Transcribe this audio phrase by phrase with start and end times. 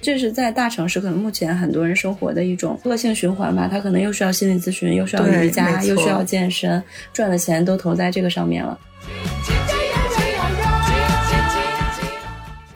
[0.00, 3.68] 这是在大城市，可能目前很多人生活的一种恶性循环吧。
[3.70, 6.82] 他可能又需要心理咨询，又需要瑜伽，又需要健身，
[7.12, 8.78] 赚的钱都投在这个上面了。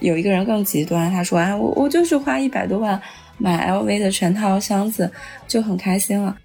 [0.01, 3.01] 有一个人更极端，他说：“哎，我我就是花一百多万
[3.39, 5.11] 买 LV 的全套箱子，
[5.49, 6.37] 就很开心了。”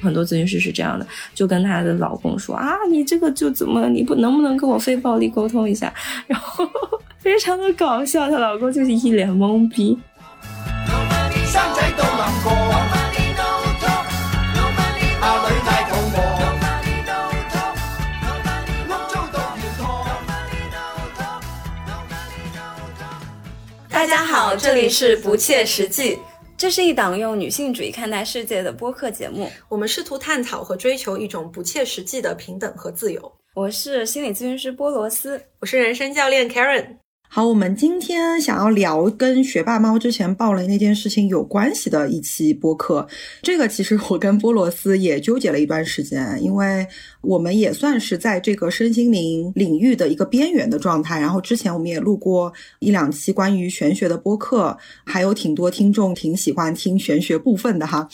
[0.00, 5.92] 很多咨询师是这样的，就跟她的老公说啊，你这个就怎么，你不能不能跟我非暴力沟通一下？
[6.26, 6.66] 然后
[7.18, 9.98] 非常的搞笑，她老公就是一脸懵逼。
[23.90, 26.18] 大家好，这里是不切实际。
[26.58, 33.32] 这是一档用女性主义看待世界的播客节目，我们试图探讨和追求一种不切实际的平等和自由。
[33.54, 36.96] 我是心理咨询师波罗斯，我是人生教练 Karen。
[37.30, 43.06] 好，我们今天想要聊跟学霸猫之前爆雷那件事情有关系的一期播客。
[43.42, 46.86] 这个其实我跟波罗斯也纠结了一段时间，因为
[47.20, 51.20] 我们也算是在这个身心灵领域的一个边缘的状态。
[51.20, 58.08] 然后之前我们也录过一两期关于玄学的播客，还有挺多听众挺喜欢听玄学部分的哈。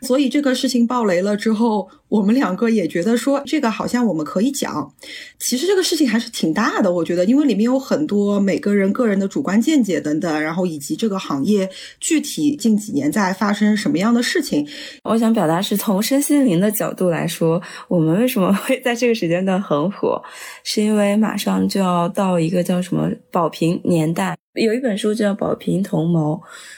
[0.00, 4.92] 所以这个事情爆雷了之后，我们两个也觉得说这个好像我们可以讲。
[5.38, 11.68] 其实这个事情还是挺大的，我觉得，因为里面有很多每个人个人的主观见解等等，然后以及这个行业
[12.00, 14.66] 具体近几年在发生什么样的事情。
[15.04, 20.22] 我想表达是从身心灵的角度来说，我们为什么会在这个时间段很火，
[20.64, 24.36] 是因为马上就要到一个叫什么宝瓶年代。
[24.54, 26.32] 有一本书叫《宝瓶同谋》，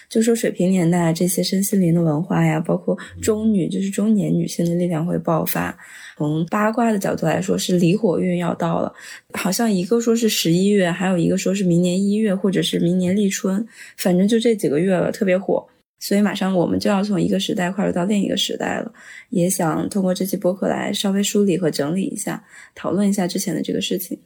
[0.09, 5.77] 就说水平年代这些身心灵的文化呀，包括中女，就是中年女性的力量会爆发。
[6.17, 8.93] 从八卦的角度来说，是离火运要到了，
[9.35, 15.67] 好像一个说是十一月，还有一个说是明年一月，或者是明年立春，反正就这几个月了，特别火。
[16.01, 18.93] 所以马上我们就要从一个时代跨入到另一个时代了。
[19.31, 24.19] 也想通过这期播客来稍微梳理和整理一下，讨论一下之前的这个事情。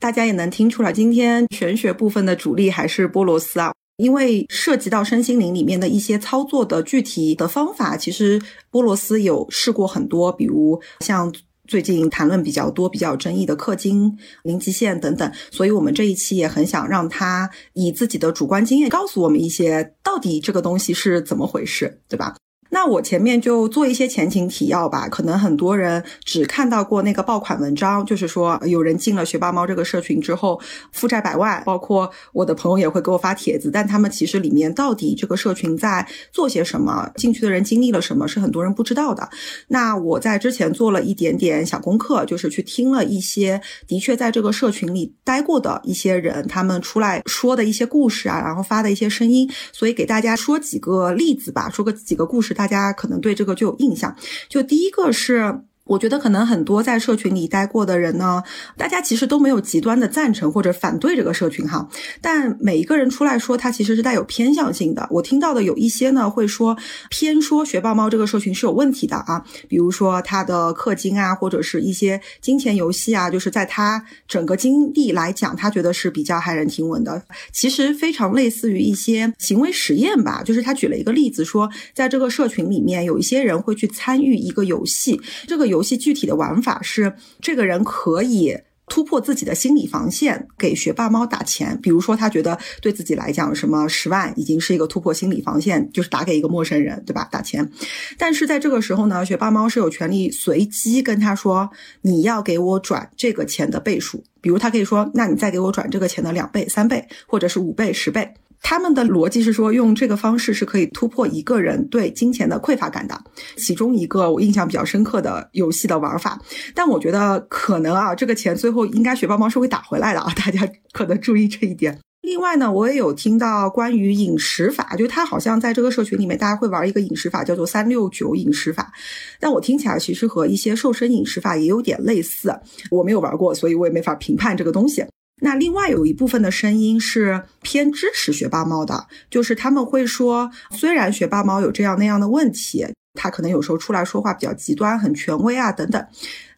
[0.00, 8.40] 大家也能听出来，今天玄学部分的主力还是波罗斯啊，因为涉及到身心灵里面的一些操作的具体的方法，其实
[8.70, 11.32] 波罗斯有试过很多，比如像
[11.66, 22.34] 最近谈论比较多、比较争议的氪金、零极限等等，所以我们这一期也很想让他以自己的主观经验告诉我们一些，到底这个东西是怎么回事，对吧？
[22.74, 39.30] 那我前面就做一些前情提要吧，可能很多人只看到过那个爆款文章，就是说有人进了学霸猫这个社群之后负债百万，包括我的朋友也会给我发帖子，但他们其实里面到底这个社群在做些什么，进去的人经历了什么，是很多人不知道的。
[39.68, 52.63] 那我在之前做了一点点小功课，就是去听了一些的确在这个社群里待过的一些人，他们出来说的一些故事啊，然后发的一些声音，所以给大家说几个例子吧，说个几个故事，大。
[52.64, 54.16] 大家可能对这个就有印象，
[54.48, 55.60] 就第一个是。
[55.84, 58.42] 我觉得可能很多在社群里待过的人呢，
[58.74, 61.86] 大家其实都没有极端的赞成或者反对这个社群哈，
[62.22, 65.06] 但每一个人出来说，他其实是带有偏向性的。
[65.10, 66.74] 我听到的有一些呢，会说
[67.10, 77.22] 偏说学霸猫这个社群是有问题的啊，比如说他的氪金啊，或者是一些金钱游戏啊，就是在他整个经历来讲，他觉得是比较骇人听闻的。
[77.52, 85.73] 其实非常类似于一些行为实验吧，就是他举了一个例子说，在这个社群里面有一些人会去参与一个游戏，这个游。
[85.74, 91.76] 游戏具体的玩法是，这个人可以突破自己的心理防线，给学霸猫打钱。
[91.82, 97.26] 比如说，他觉得对自己来讲，什么十万已经是一个突破心理防线，就是打给一个陌生人，对吧？
[97.32, 97.68] 打钱。
[98.16, 101.68] 但是在这个时候呢，学霸猫是有权利随机跟他说，
[102.02, 104.22] 你要给我转这个钱的倍数。
[104.40, 108.34] 比如，他可以说，那你再给我转这个钱的两倍、三倍，或者是五倍、十倍。
[108.66, 113.22] 他们的逻辑是说，用这个方式是可以突破一个人对金钱的匮乏感的。
[113.56, 116.40] 其中一个我印象比较深刻的游戏的玩法，
[116.74, 122.00] 但我觉得可能啊，这个钱最后应该雪豹猫是会打回来的啊，大家可能注意这一点。
[122.22, 128.90] 另外呢，我也有听到关于饮食法，就他好像在这个社群里面，大家会玩一个饮食法，叫做三六九饮食法。
[129.38, 132.58] 但我听起来其实和一些瘦身饮食法也有点类似，
[132.90, 135.04] 我没有玩过，所以我也没法评判这个东西。
[135.40, 146.06] 那另外有一部分的声音是偏支持学霸猫的，就是他们会说，虽然学霸猫有这样那样的问题，他可能有时候出来说话比较极端、很权威啊等等，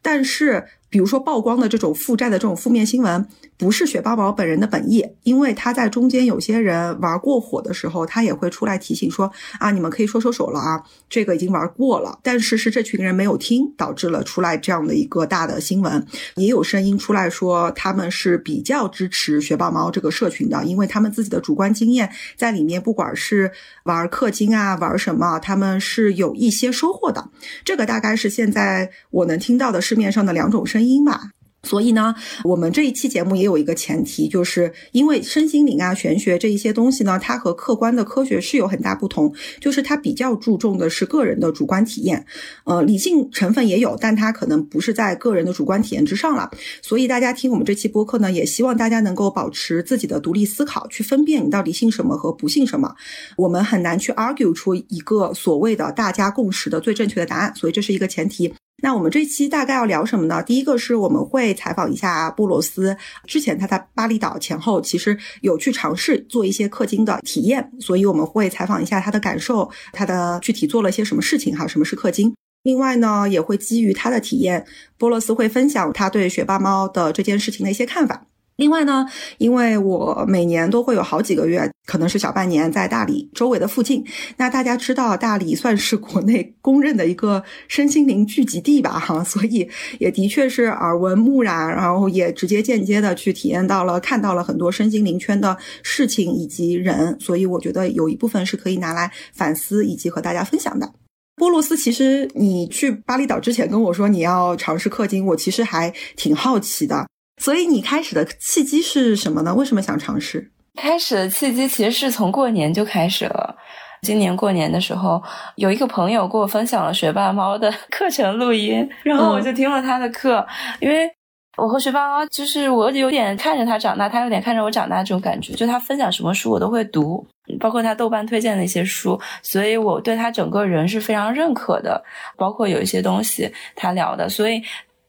[0.03, 0.65] 但是。
[0.89, 3.27] 比如说曝光的这种负债的这种负面新闻，
[3.59, 12.19] 不是雪豹毛本人的本意，因为他在中间有些人玩过火的时候，他也会出来提醒说啊，你们可以收收手了啊，这个已经玩过了。
[12.23, 16.07] 但是是这群人没有听，导致了出来这样的一个大的新闻。
[16.37, 23.53] 也有声音出来说他们是比较支持雪豹猫这个社群的，因为他们自己的主观经验在里面，不管是
[23.85, 27.29] 玩氪金啊，玩什么，他们是有一些收获的。
[27.65, 30.87] 这个大概是现在我能听到的市面上的两种声。
[30.87, 31.33] 音吧，
[31.67, 32.15] 所以呢，
[32.45, 42.25] 我们这一期节目也有一个前提，就是因为身心灵啊、玄学这一些东西呢，它和客观的科学是有很大不同，就是它比较注重的是个人的主观体验，
[42.65, 46.51] 呃，理性成分也有，但它可能不是在个人的主观体验之上了。
[46.81, 52.95] 所以大家听我们这期播客呢，也希望大家能够保持自己的独立思考，去分辨你到底信什么和不信什么。
[53.37, 58.53] 我们很难去 argue 出一个所谓的大家共识的最正确的答案，所以这是一个前提。
[58.83, 60.43] 那我们这期大概要聊什么呢？
[60.43, 62.97] 第一个是我们会采访一下波罗斯，
[63.27, 72.35] 之前他在巴厘岛前后其实有去尝试做一些氪金的体验，所以我们会采访一下他的感受，他的具体做了些什么事情还有，什么是氪金。
[72.65, 74.67] 另外呢，也会基于他的体验，
[74.99, 78.27] 波罗斯会分享他对学霸猫的这件事情的一些看法。
[78.57, 79.07] 另外呢，
[79.37, 84.03] 因为我每年都会有好几个月，可能是小半年在大理周围的附近。
[84.39, 88.99] 那大家知道，大理算是国内公认的一个身心灵聚集地吧？
[88.99, 89.69] 哈，所以
[89.99, 97.15] 也的确是耳闻目染，然后也直接间接的去体验到了、看到了很多身心灵圈的事情以及人。
[97.21, 100.91] 所以我觉得有一部分是可以拿来反思以及和大家分享的。
[101.37, 107.07] 波罗斯，其实你去巴厘岛之前跟我说你要尝试氪金，我其实还挺好奇的。
[107.39, 109.55] 所以你开始的契机是什么呢？
[109.55, 110.51] 为什么想尝试？
[110.75, 113.57] 开始的契机其实是从过年就开始了。
[114.03, 115.23] 今年过年的时候，
[115.57, 120.47] 有一个朋友给我分享了学霸猫的 课程录音，然后我就听了他的课。
[120.81, 121.11] 因为
[121.57, 125.55] 我和学霸猫就是我有点看着他长大，他有点看着我长大这种感觉。
[125.55, 127.27] 就他分享什么书我都会读，
[127.59, 132.03] 包括他豆瓣推荐的一些书，所以我对他整个人是非常认可的。
[132.37, 134.63] 包括有一些东西他聊的，所以。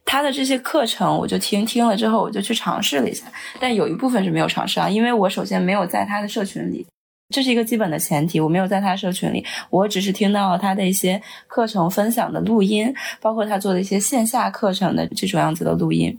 [0.09, 3.25] 他的这些课程，我就听听了之后，我就去尝试了一下，
[3.59, 6.88] 但有一部分是没有尝试啊，因为我首先没有在他的社群里，
[7.36, 16.18] 这是一个基本的前提，我没有在他社群里，我只是听到了他的一些课程分享的录音，包括他做的一些线下课程的这种样子的录音，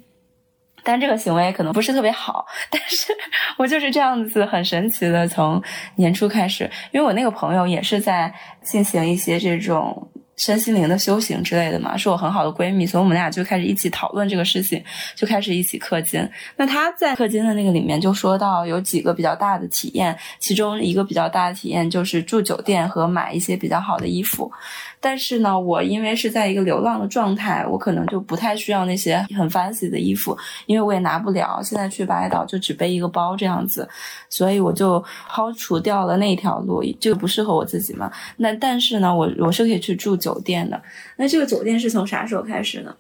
[0.85, 3.11] 但这个行为可能不是特别好，但是
[3.57, 5.63] 我就是这样子很神奇的从
[5.97, 8.33] 年初开始，因为我那个朋友也是在
[8.63, 10.07] 进行一些这种。
[10.39, 14.83] 身心灵的修行之类的嘛，是我很好的闺蜜，所以我们俩就开始一起讨论这个事情，
[15.15, 16.27] 就开始一起氪金。
[16.57, 24.51] 那她在氪金的那个里面就说到有几个比较大的体验，其中一个比较大的体验就是住酒店和买一些比较好的衣服。
[25.01, 30.37] 但是呢，我因为是在一个流浪的状态，我可能就不太需要那些很 fancy 的衣服，
[30.67, 31.61] 因为我也拿不了。
[31.63, 33.89] 现在去巴厘岛就只背一个包这样子，
[34.29, 38.11] 所以我就抛除掉了那条路，就不适合我自己嘛。
[38.37, 40.81] 那但是呢，我我是可以去住酒店的。
[41.17, 42.95] 那这个酒店是从啥时候开始呢？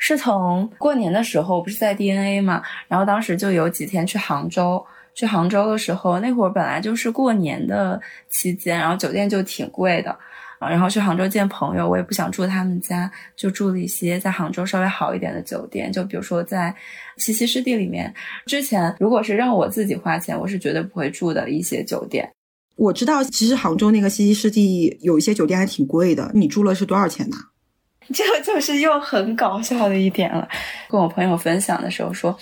[0.00, 2.62] 是从过年的时候，不是在 DNA 嘛？
[2.86, 4.80] 然后当时就有几天去杭州，
[5.12, 10.16] 去杭州的时候，那会儿本来就是过年的期间，然后酒店就挺贵的。
[10.58, 16.74] 啊，然后去杭州见朋友，我也不想住他们家，就住了一些在杭州稍微好一点的酒店，就比如说在
[17.16, 18.12] 西溪湿地里面。
[18.46, 22.28] 之前如果是让我自己花钱，我是绝对不会住的一些酒店。
[22.76, 27.36] 我知道，其实杭州那个西溪湿地有一些酒店还挺贵的，你住了是多少钱呢？
[28.14, 30.48] 这就是又很搞笑的一点了。
[30.88, 32.34] 跟我朋友分享的时候说，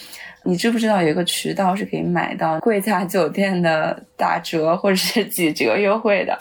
[0.44, 6.38] 你知不知道有一个渠道是可以买到贵价酒店的打折或者是几折优惠的？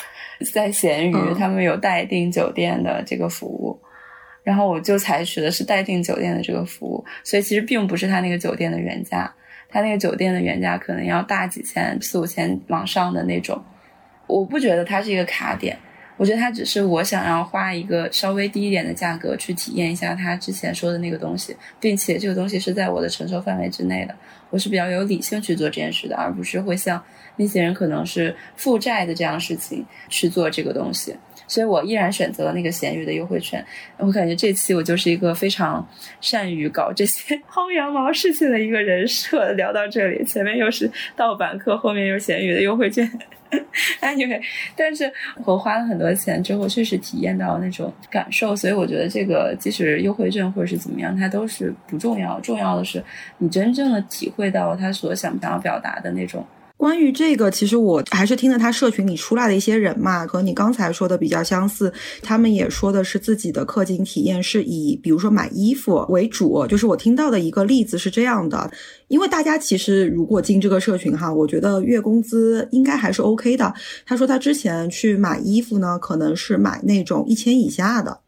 [0.53, 3.79] 在闲鱼，他们有待订酒店的这个服务，
[4.43, 9.33] 然后我就采取的是待订酒店的这个服务，所以其实并不是他那个酒店的原价，
[9.69, 13.63] 他那个酒店的原价可能要大几千、四五千往上的那种。
[14.27, 15.77] 我不觉得它是一个卡点，
[16.17, 24.15] 我觉得它只是我想要花一个稍微低一点的价格去体验一下他之前说的那个东西，并且这个东西是在我的承受范围之内的。
[24.49, 27.03] 我是比较有理性去做这件事的，而不是会像。
[27.37, 31.13] 那些人可能是负债的这样事情去做这个东西，
[31.47, 33.61] 所以我依然选择了那个闲鱼的优惠券。
[33.97, 35.85] 我感觉这期我就是一个非常
[36.21, 39.51] 善于搞这些 薅羊毛事情的一个人设。
[39.51, 43.05] 聊到这里，前面又是盗版课，后面又是闲鱼的优惠券。
[44.01, 44.41] Anyway，
[44.75, 45.11] 但是
[45.45, 52.39] 我花了很多钱之后，确实体验到那种感受，所以我觉得这个即使优惠券或者是怎么样，它都是不重要。
[52.39, 53.03] 重要的是
[53.37, 56.45] 你真正的体会到他所想想要表达的那种。
[56.77, 61.91] 关于这个，其实我还是听了他社群里出来的一些人嘛，和你刚才说的比较相似。
[62.21, 66.67] 他们也说的是自己的氪金体验是以比如说买衣服为主。
[66.67, 68.69] 就是我听到的一个例子是这样的，
[69.07, 73.73] 因为大家其实如果进这个社群哈，我觉得月工资应该还是 OK 的。
[74.05, 78.19] 他说他之前去买衣服呢，可能是买那种一千以下的。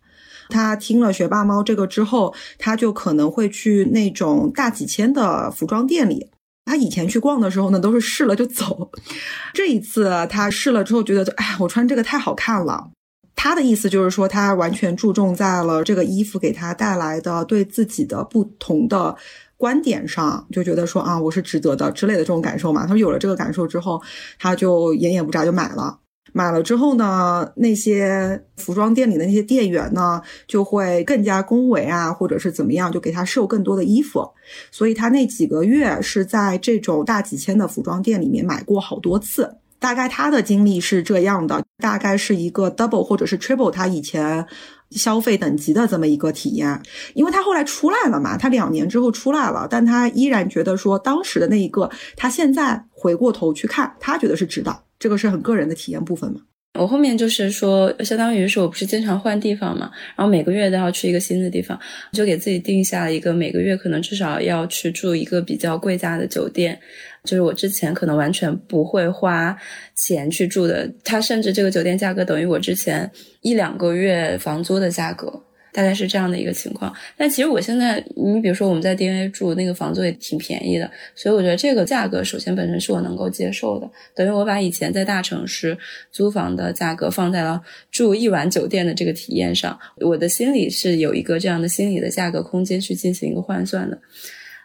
[0.50, 6.28] 他听了学霸猫这个之后，他就可能会去那种大几千的服装店里。
[6.68, 8.92] 他以前去逛的时候呢，都是试了就走。
[9.54, 12.92] 这一次他试了之后，觉得哎，我穿这个太好看了。
[13.36, 19.16] 他的意思就是说，他完全注重在了这个衣服给他带来的对自己的不同的
[19.56, 22.82] 观点上，就觉得说啊，我是值得的之类的这种感受嘛。
[22.82, 24.02] 他说有了这个感受之后，
[24.40, 26.00] 他就眼也不眨就买了。
[26.34, 34.30] 买了之后呢，那些服装店里的那些店员呢，就会更加恭维啊，或者是怎么样，就给他售更多的衣服。
[34.72, 39.58] 所以他那几个月是在这种大几千的服装店里面买过好多次。
[39.80, 44.44] 大概他的经历是这样的，大概是一个 double 或者是 triple 他以前
[44.92, 46.82] 消费等级的这么一个体验。
[47.14, 54.84] 因为他后来出来了嘛，他两年之后出来了，但他依然觉得说当时的那一个，他现在回过头去看，他觉得是值的。
[55.00, 56.42] 这个是很个人的体验部分嘛？
[56.80, 61.80] 我后面就是说，相当于是我不是经常换地方嘛，然后每个月都要去一个新的地方，
[62.14, 66.80] 就给自己定下了一个每个月可能至少要去住一个比较贵价的酒店，
[67.28, 69.56] 就是我之前可能完全不会花
[69.94, 75.44] 钱去住的，它甚至这个酒店价格等于我之前一两个月房租的价格。
[75.74, 85.78] 大概是这样的一个情况，但其实我现在，你比如说我们在 DNA 住那个房租也挺便宜的，所以我觉得这个价格首先本身是我能够接受的，等于我把以前在大城市
[86.12, 94.00] 租房的价格放在了住一晚酒店的这个体验上，我的心里是有一个这样的心理的价格空间去进行一个换算的，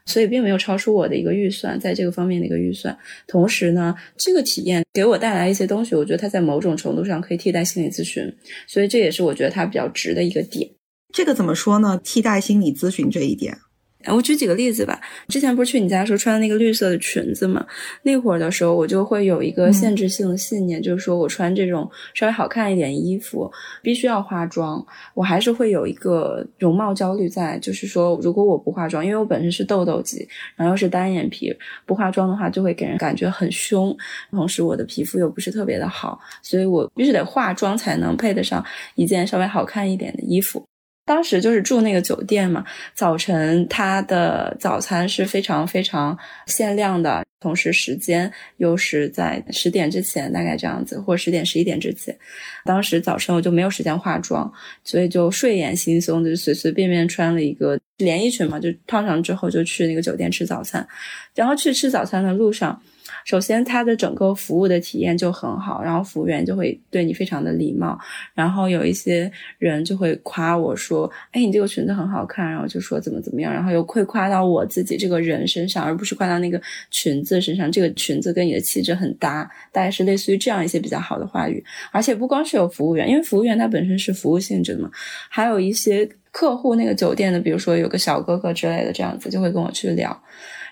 [0.05, 2.97] 所以并没有超出我的一个预算，在这个方面的一个预算。
[3.27, 8.33] 同时呢，这个体验给我带来一些东西，我觉得它在某种程度上可以替代心理咨询，
[8.67, 10.69] 所以这也是我觉得它比较值的一个点。
[11.13, 12.01] 这个怎么说呢？
[12.03, 13.59] 替代心理咨询这一点。
[14.07, 15.01] 我举几个例子吧。
[15.29, 17.65] 之前不是去你家时候穿的那个绿色的裙子嘛？
[18.03, 23.51] 那会儿的时候，我就会有一个限制性的信念，就是说我穿这种稍微好看一点衣服，
[23.83, 24.85] 必须要化妆。
[25.15, 31.55] 我还是会有一个容貌焦虑在，就是说如果我不化妆，因为我本身是痘痘肌，然后又是单眼皮，
[31.87, 33.97] 不化妆的话就会给人感觉很凶。
[34.31, 40.65] 同时我的皮肤又不是特别的好，所以我必须得化妆才能配得上一件稍微好看一点的衣服。
[41.05, 46.17] 当时就是住那个酒店嘛，早晨它的早餐是非常非常
[46.47, 52.17] 限量的，同时时间又是在十点之前，大概这样子，或十点十一点之前。
[52.65, 54.51] 当时早晨我就没有时间化妆，
[54.85, 60.87] 所以就睡眼惺忪的就随随便便穿了一个连衣裙嘛，就套上之后就去那个酒店吃早餐，
[61.35, 62.81] 然后去吃早餐的路上。
[63.25, 67.99] 首先，它的整个服务的体验就很好，然后服务员就会对你非常的礼貌，
[68.35, 76.61] 然后有一些人就会夸我说：“哎，你这个裙子很好看。”然后就说怎么怎么样，然后又会夸到我自己这个人身上，而不是夸到那个
[76.91, 77.71] 裙子身上。
[77.71, 81.65] 这个裙子跟你的气质很搭，大概是类似于这样一些比较好的话语。
[81.91, 84.91] 而且不光是有服务员，因为服务员他本身是服务性质的嘛，
[85.29, 90.23] 还有一些客户，那个酒店的，比如说有个小哥哥之类的，这样子就会跟我去聊。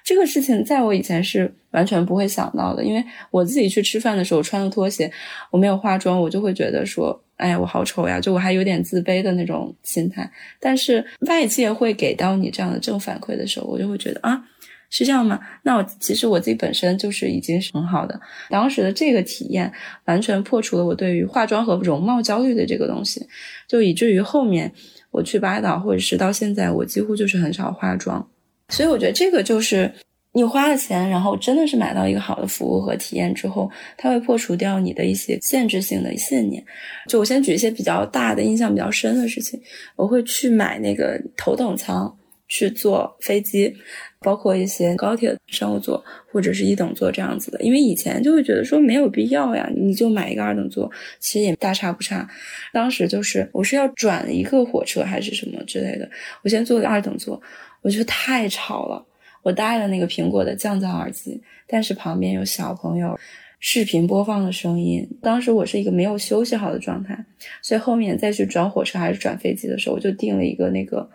[0.04, 5.10] 这个事情在我以前是完全不会想到的，因为我自己去吃饭的时候穿了拖鞋，
[5.50, 10.28] 我没有化妆，我就会觉得说，哎呀，我好丑呀，就我还有点自卑的那种心态。
[10.58, 14.42] 但是外界会给到你这样的正反馈的时候，我就会觉得啊，
[14.88, 15.38] 是这样吗？
[15.62, 18.18] 那我其实我自己本身就是已经是很好的。
[18.48, 19.72] 当时的这个体验
[20.06, 23.24] 完全破除了我对于化妆和容貌焦虑的这个东西，
[23.68, 24.72] 就以至于后面
[25.12, 28.28] 我去巴厘岛或者是到现在，我几乎就是很少化妆。
[28.70, 29.92] 所以我觉得这个就是
[30.32, 36.64] 你花了钱，然后真的是买到一个好的服务和体验之后，它会破除掉你的一些限制性的信念。
[37.08, 39.60] 就我先举一些比较大的、印象比较深的事情，
[39.96, 43.74] 我会去买那个头等舱去坐飞机，
[44.20, 52.28] 包括一些高铁商务座或者是一等座这样子的，因为以前就会觉得说没有必要呀，你就买一个二等座，其实也大差不差。
[52.72, 56.08] 当时就是我是要转一个火车还是什么之类的，
[56.44, 57.42] 我先坐个二等座。
[57.82, 59.04] 我觉得太吵了，
[59.42, 63.18] 我戴了那个苹果的降噪耳机，但是旁边有小朋友
[63.58, 65.06] 视频播放的声音。
[65.22, 67.18] 当时我是一个没有休息好的状态，
[67.62, 71.08] 所以后面再去转火车还是转飞机的时候，我就订了一个那个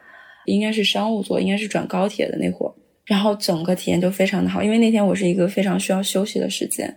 [0.45, 2.73] 应该是商务座，应该是转高铁的那会儿，
[3.05, 6.95] 然后整个体验就非常的好，因为那天我是一个非常需要休息的时间。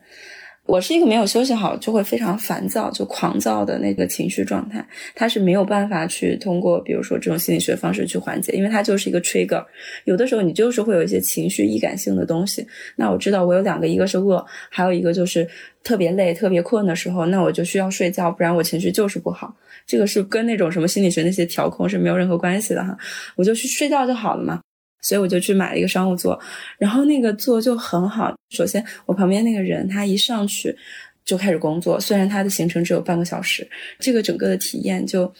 [0.69, 9.65] 我是一个没有休息好就会非常烦躁、就狂躁的那个情绪状态，它是没有办法去通过比如说这种心理学方式去缓解，因为它就是一个 trigger。
[10.05, 12.67] 有的时候你就是会有一些情绪易感性的东西。
[12.97, 15.49] 那我知道我有两个，一个是饿，还有一个就是
[15.83, 19.57] 特别累、特别困的时候，那我就需要睡觉，不然我情绪就是不好。
[19.87, 22.95] 这个是跟那种什么心理学那些调控是没有任何关系的哈，
[23.37, 24.61] 我就去睡觉就好了嘛。
[25.01, 26.39] 所以我就去买了一个商务座，
[26.79, 28.35] 然后那个座就很好。
[28.51, 30.77] 首先，我旁边那个人他一上去
[31.25, 35.31] 就开始工作，虽然他的行程只有半个小时，这个整个的体验就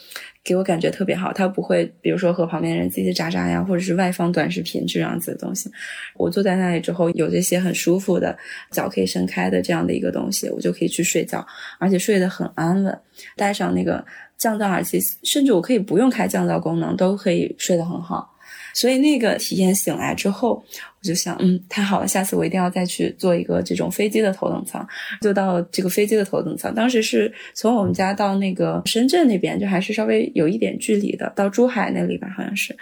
[0.45, 1.33] 给我感觉特别好。
[1.33, 5.71] 他不会比如说和旁边人叽叽喳喳呀，或者是外放短视频这样子的东西。
[6.15, 8.37] 我坐在那里之后，有这些很舒服的
[8.71, 11.45] 脚可以伸开的这样的一个东西，我就可以去睡觉，
[11.79, 13.01] 而且睡得很安稳。
[13.35, 14.05] 戴上那个
[14.37, 18.38] 降噪耳机，甚至我可以不用开降噪功能，都可以睡得很好。
[18.79, 20.63] 所以那个体验醒来之后，
[21.01, 24.87] 我就想，嗯，太好了，下次我一定要再去做一个这种飞机的头等舱。
[25.21, 32.73] 就到这个飞机的头等舱，当时是从我们家到那个深圳那边，就还是稍微有一点距离的，到珠海那里吧，好像是。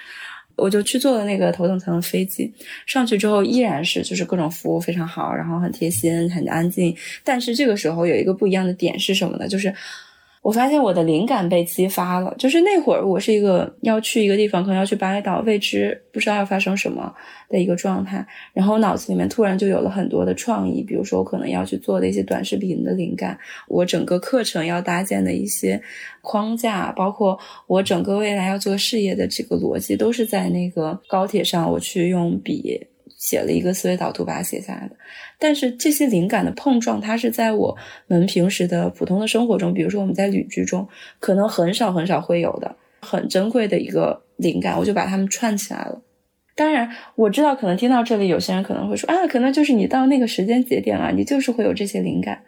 [0.54, 2.52] 我就去坐了那个头等舱的飞机，
[2.84, 6.94] 上去之后依然是就是各种服务非常好，然后很贴心，很安静。
[7.24, 9.48] 但是这个时候有一个不一样的点是什么呢？
[9.48, 9.74] 就是。
[10.46, 17.12] 我发现我的灵感被激发了，就是那会儿我是一个要去一个地方，可能要去巴厘岛，未知不知道要发生什么
[17.48, 23.36] 的一个状态，然后脑子里面突然就有了很多的创意，比如说我可能要去做的一些短视频的灵感，
[23.66, 25.82] 我整个课程要搭建的一些
[26.22, 27.36] 框架，包括
[27.66, 32.86] 我整个未来要做事业的这个逻辑，都是在那个高铁上我去用笔。
[33.26, 34.94] 写了一个思维导图，把它写下来的。
[35.36, 40.86] 但是这些灵感的碰撞，它是在我们平时的普通的生活中，比如说我们在旅居中，
[41.18, 46.00] 可能很少很少会有的，很珍贵的一个灵感，我就把它们串起来了。
[46.54, 52.40] 当然，我知道可能听到这里，有些人可能会说啊，可能就是你到那个时间节点了，你就是会有这些灵感。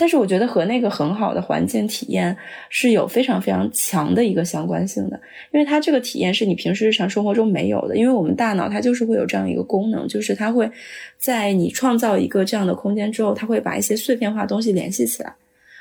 [0.00, 2.34] 但是我觉得和那个很好的环境体验
[2.70, 5.20] 是有非常非常强的一个相关性的，
[5.52, 7.98] 因为它这个体验是你平时日常生活中没有的。
[7.98, 10.70] 因为我们大脑它就是会有这样一个功能，就是它会
[11.18, 15.30] 在你创造一个这样的空间之后，它会把一些碎片化东西联系起来。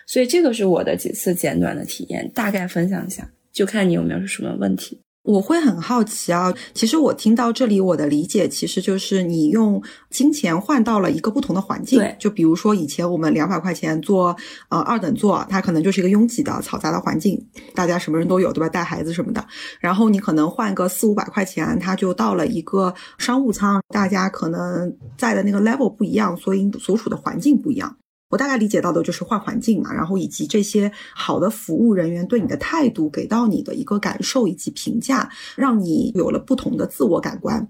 [0.05, 4.99] 所以这个是我的几次简短的体验，大概分享一下，就看你有没有什么问题。
[5.23, 11.99] 我会很好奇啊，其实我听到这里，我的理解其实就是你用金钱换到了一个不同的环境。
[11.99, 14.35] 对，就比如说以前我们两百块钱坐
[14.69, 17.39] 呃二等座，它可能就是一个拥挤的嘈杂的环境，
[17.75, 18.69] 大家什么人都有，对吧？
[18.69, 19.45] 带孩子什么的。
[19.79, 27.97] 然后你可能换个四五百块钱，它就到了一个商务舱，大家可能在的那个 level 不一样，所以所处的环境不一样。
[28.29, 37.67] 我大概理解到的就是换环境嘛，然后以及这些好的服务人员对你的态度，给到你的一个感受以及评价，让你有了不同的自我感官。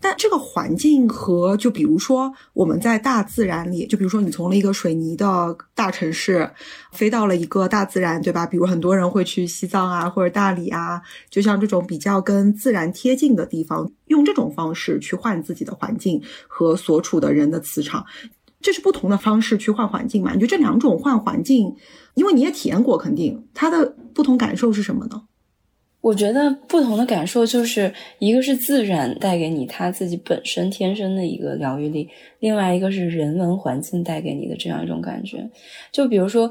[0.00, 6.50] 但这个环境和就比如说我们在大自然里，就比如说你从了一个水泥的大城市
[6.92, 8.44] 飞到了一个大自然，对吧？
[8.44, 18.04] 比如很多人会去西藏啊或者大理啊，就像这种比较跟自然贴近的地方，用这种方式去换自己的环境和所处的人的磁场。
[18.60, 20.32] 这是不同的方式去换环境嘛？
[20.32, 21.74] 你觉得这两种换环境，
[22.14, 25.22] 因为你也体验过，肯定它的不同感受是什么呢？
[26.02, 35.50] 我觉得不同的感受就是一个是自然带给你他自己本身天生的一个疗愈力，另外一个是人文环境带给你的这样一种感觉。
[35.92, 36.50] 就比如说，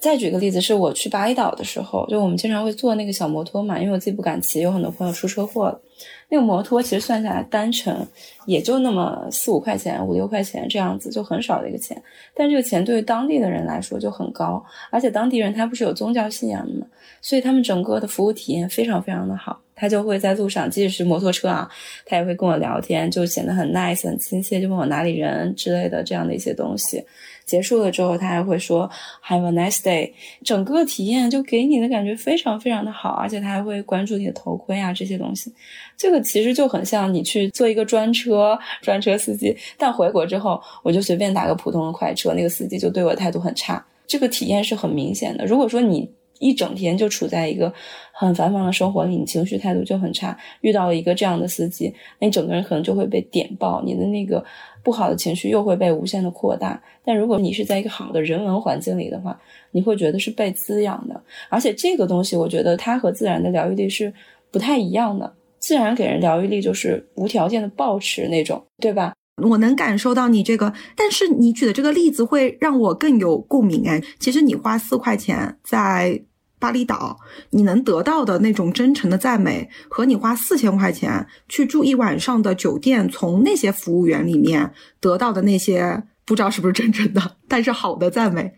[0.00, 5.80] 再举个例子，是我去巴厘岛的时候，就我们经常会坐那个小摩托嘛，因为我自己不敢骑，有很多朋友出车祸了。
[6.28, 8.04] 那个摩托其实算下来单程
[8.46, 12.02] 也就那么四五块钱、五六块钱这样子，就很少的一个钱。
[12.34, 16.86] 但这个钱对于当地的人来说就很高，而且当地人他不是有宗教信仰的嘛，
[17.20, 19.60] 所以他们整个的服务体验非常非常的好。
[19.74, 21.68] 他就会在路上，即使是摩托车啊，
[22.06, 27.04] 他也会跟我聊天，就显得很 nice、很亲切，就问我哪里人之类的这样的一些东西。
[27.44, 28.90] 结束了之后，他还会说
[29.26, 35.52] Have a nice day，整个体验就给你的感觉非常非常的好，而且他还会关注你的头盔啊这些东西。
[35.94, 43.84] 这个其实就很像你去坐一个专车，专车司机，但回国之后，我就随便打个普通的快车，那个司机就对我态度很差。
[44.06, 45.44] 这个体验是很明显的。
[45.44, 47.72] 如果说你一整天就处在一个
[48.12, 54.44] 很繁忙的生活里，你情绪态度就很差，遇到了一个这样的司机，那你整个人可能就会被点爆，你的那个。
[54.82, 61.18] 不好的情绪又会被无限的扩大，但如果你是在一个好的人文环境里的话，你会觉得是被滋养的。
[61.48, 64.12] 而且这个东西，我觉得它和自然的疗愈力是
[64.50, 65.32] 不太一样的。
[65.58, 69.14] 自然给人疗愈力就是无条件的抱持那种，对吧？
[69.36, 74.02] 我能感受到你这个，但是你举的这个例子会让我更有共鸣哎。
[74.18, 76.24] 其实你花四块钱在。
[76.56, 77.18] 巴厘岛，
[77.50, 88.54] 你能得到的那种真诚的赞美，和你花四千块钱去住一晚上的酒店，从那些服务员里面得到的那些不知道是不是真诚的，但是好的赞美，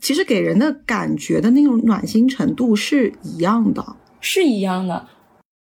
[0.00, 3.84] 其实给人的感觉的那种暖心程度是一样的，
[4.20, 5.08] 是一样的。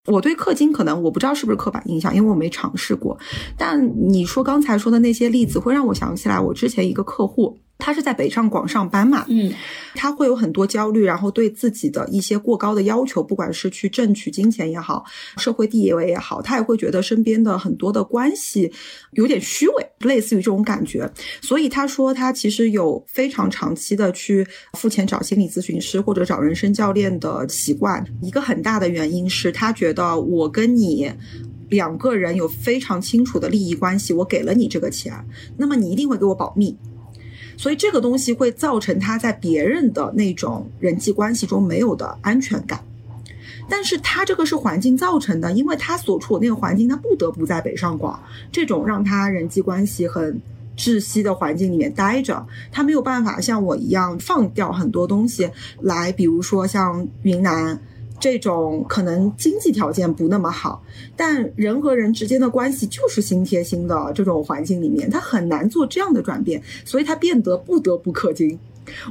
[0.08, 3.18] 我对氪金可能我不知道是不是刻板印象，因为我没尝试过。
[3.58, 7.60] 但你说刚才说的那些例子，会让我想起来我之前一个客户。
[7.82, 9.52] 他是在北上广上班嘛，嗯，
[9.96, 15.04] 他会有很多焦虑，然后对自己的一些过高的要求，不管是去挣取金钱也好，
[15.38, 18.72] 社会地位也好，他也会觉得身边的很多的关系
[19.14, 21.12] 有点虚伪，类似于这种感觉。
[21.42, 28.06] 所以他说他其实有非常长期的去付钱找心理咨询师或者找人生教练的习惯。
[28.22, 31.12] 一个很大的原因是他觉得我跟你
[31.70, 35.14] 两个人有非常清楚的利益关系，我给了你这个钱，
[35.58, 36.78] 那么你一定会给我保密。
[37.58, 42.80] 所以这个东西会造成他在别人的那种人际关系中没有的安全感，
[43.70, 50.42] 但是他这个是环境造成的，因为他所处的那个环境，他不得不在北上广这种让他人际关系很
[50.76, 55.50] 窒息的环境里面待着，他没有办法像我一样放掉很多东西
[55.82, 57.80] 来，比如说像云南。
[58.22, 60.82] 这种可能经济条件不那么好，
[61.18, 68.58] 但人和人之间的关系就是心贴心的这种环境里面，他很难做这样的转变，所以他变得不得不氪金。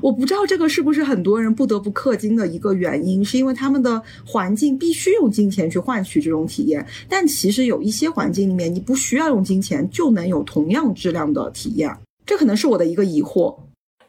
[0.01, 6.85] 我不知道这个是不是很多人不得不氪金的一个原因，是因为他们的环境必须用金钱去换取这种体验。
[7.09, 11.97] 但其实有一些环境里面，你不需要用金钱就能有同样质量的体验，
[12.27, 13.57] 这可能是我的一个疑惑。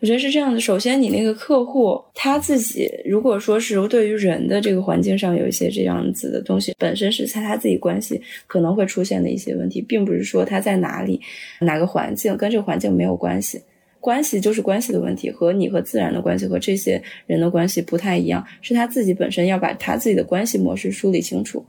[0.01, 11.21] 我觉得是这样的，首先你那个客户他自己，如果说是对于人的这个环境上有一些这样子的东西，本身是在他自己关系可能会出现的一些问题，并不是说他在哪里
[11.59, 13.61] 哪个环境跟这个环境没有关系，
[13.99, 21.63] 关系就是关系的问题，和你和自然的关系和这些人的关系不太一样，是他自己本身要把他自己的关系模式梳理清楚，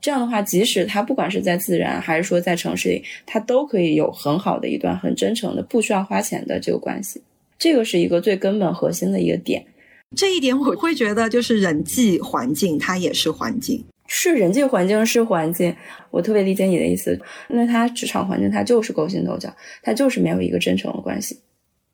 [0.00, 7.20] 这样的话，即使他不管是在自然还是说在城市里，他都可以有很好的一段很真诚的不需要花钱的这个关系。
[7.58, 9.64] 这个是一个最根本核心的一个点，
[10.16, 15.74] 这一点我会觉得就是人际环境，它也是环境，是人际环境是环境，
[16.10, 17.18] 我特别理解你的意思。
[17.48, 21.40] 那他职场环境他就是勾心斗角，他就是没有一个真诚的关系，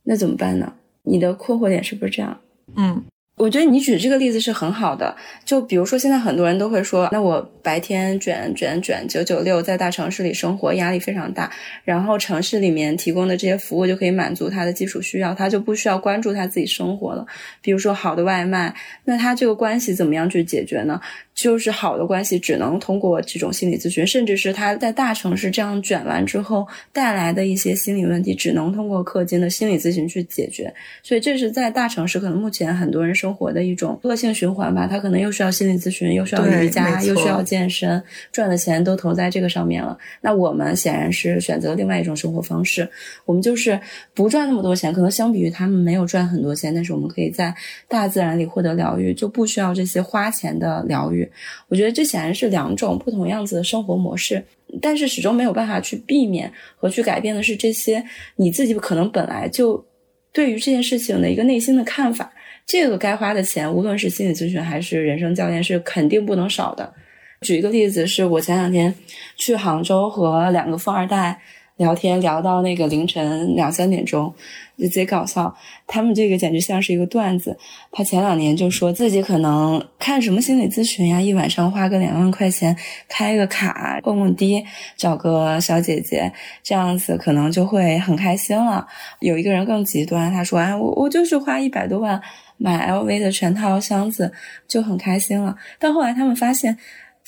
[0.05, 0.73] 那怎么办呢？
[1.03, 2.41] 你的困惑点是不是这样？
[2.77, 3.05] 嗯。
[3.41, 11.51] 我觉得你举这个例子是很好的，就比如说现在很多人都会说，那我白天卷卷卷九九六，在大城市里生活压力非常大，
[11.83, 17.27] 然后城市里面提供的这些服务就可以满足他的基础需要，他就不需要关注他自己生活了。
[17.63, 18.75] 比如说好的外卖，
[19.05, 21.01] 那他这个关系怎么样去解决呢？
[21.41, 30.71] 就是好的关系只能通过这种心理咨询，甚至是他在大城市这样卷完之后带来的一些心理问题，只能通过氪金的心理咨询去解决。
[31.03, 34.87] 所以这是在大城市可能目前很多人生活的一种恶性循环吧。
[34.87, 39.97] 他可能又需要心理咨询，又需要瑜伽，又需要健身，赚的钱都投在这个上面了。
[40.21, 42.87] 那我们显然是选择另外一种生活方式，
[43.25, 43.81] 我们就是
[44.13, 47.55] 不赚那么多钱，可能相比于他们没有赚很多钱，但是我们可以在
[47.89, 51.30] 大自然里获得疗愈，就不需要这些花钱的疗愈。
[51.69, 54.45] 我觉得这显然是两种不同样子的生活模式，
[54.81, 58.05] 但是始终没有办法去避免和去改变的是这些
[58.37, 59.85] 你自己可能本来就
[60.33, 62.33] 对于这件事情的一个内心的看法。
[62.67, 66.93] 这个该花的钱，无论是心理咨询还是人生教练，是肯定不能少的。
[67.41, 68.95] 举一个例子，是我前两天
[69.37, 71.41] 去杭州和两个富二代。
[71.81, 74.35] 聊天聊到那个凌晨两三点钟，
[74.79, 75.57] 就贼搞笑。
[75.87, 77.57] 他们这个简直像是一个段子。
[77.91, 82.77] 他前两年就说自己可能看什么心理咨询呀，一晚上花个两万块钱
[83.09, 84.63] 开个卡蹦蹦迪，
[84.95, 86.31] 找个小姐姐，
[86.63, 88.87] 这样子可能就会很开心了。
[89.21, 92.21] 有一个人更极端，他说：“哎，我我就是花一百多万
[92.59, 94.31] 买 LV 的全套箱子
[94.69, 96.77] 就很开心了。”但后来他们发现。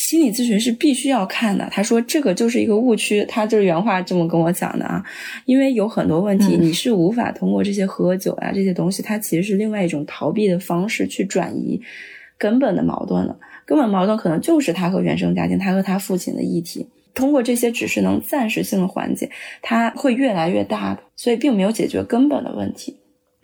[0.03, 1.69] 心理咨询是必须要看的。
[1.71, 5.01] 他说这个就是一个误区，他就是原话这么跟我讲的啊。
[5.45, 11.81] 因为有很多问题，你是无法通过这些喝酒呀这些东西，它其实是另外一种逃避的方式去转移
[12.37, 13.38] 根本的矛盾了。
[13.65, 16.85] 根本矛盾可能就是他和原生家庭，他和他父亲的议题。
[17.15, 19.31] 通过这些只是能暂时性的缓解，
[19.62, 22.97] 他会越来越大的，所以并没有解决根本的问题。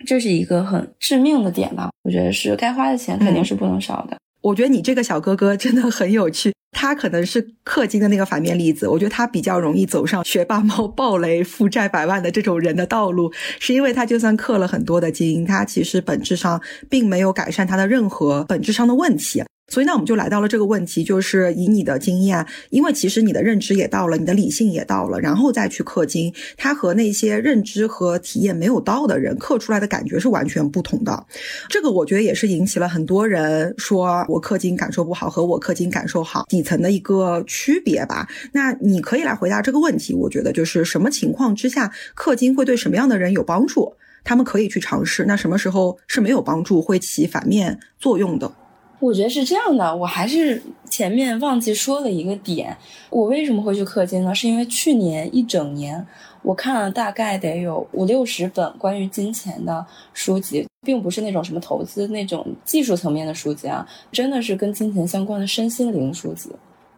[0.05, 1.89] 这是一个很致命的点吧？
[2.03, 4.17] 我觉得是该花的钱肯定是不能少的。
[4.49, 8.87] 我觉得你这个小哥哥真的很有趣，他可能是氪金的那个反面例子。
[8.87, 16.59] 我觉得他比较容易走上学霸猫暴雷、负债百万的这种人的道路，是因为他就算氪了很多的金，他其实本质上
[16.89, 19.43] 并没有改善他的任何本质上的问题。
[19.69, 31.25] 所以呢，我们就来到了这个问题，就是以你的经验，因为其实你的认知也到了，你的理性也到了，然后再去氪金，它和那些认知和体验没有到的人氪出来的感觉是完全不同的。
[31.69, 38.27] 这个我觉得也是引起了很多人说我氪金感受不好和我氪金感受好底层的一个区别吧。
[38.51, 45.25] 那你可以来回答这个问题，我觉得就是什么情况之下氪金会对什么样的人有帮助，他们可以去尝试。
[45.25, 48.51] 那什么时候是没有帮助，会起反面作用的？
[48.99, 52.75] 我觉得是这样的，我还是前面忘记说了一个点，
[53.09, 54.35] 我为什么会去氪金呢？
[54.35, 56.05] 是因为去年一整年，
[56.41, 66.49] 我看了大概得有五六十本关于金钱的书籍，并不是那种什么投资那种技术层面的书籍啊，真的是跟金钱相关的身心灵书籍。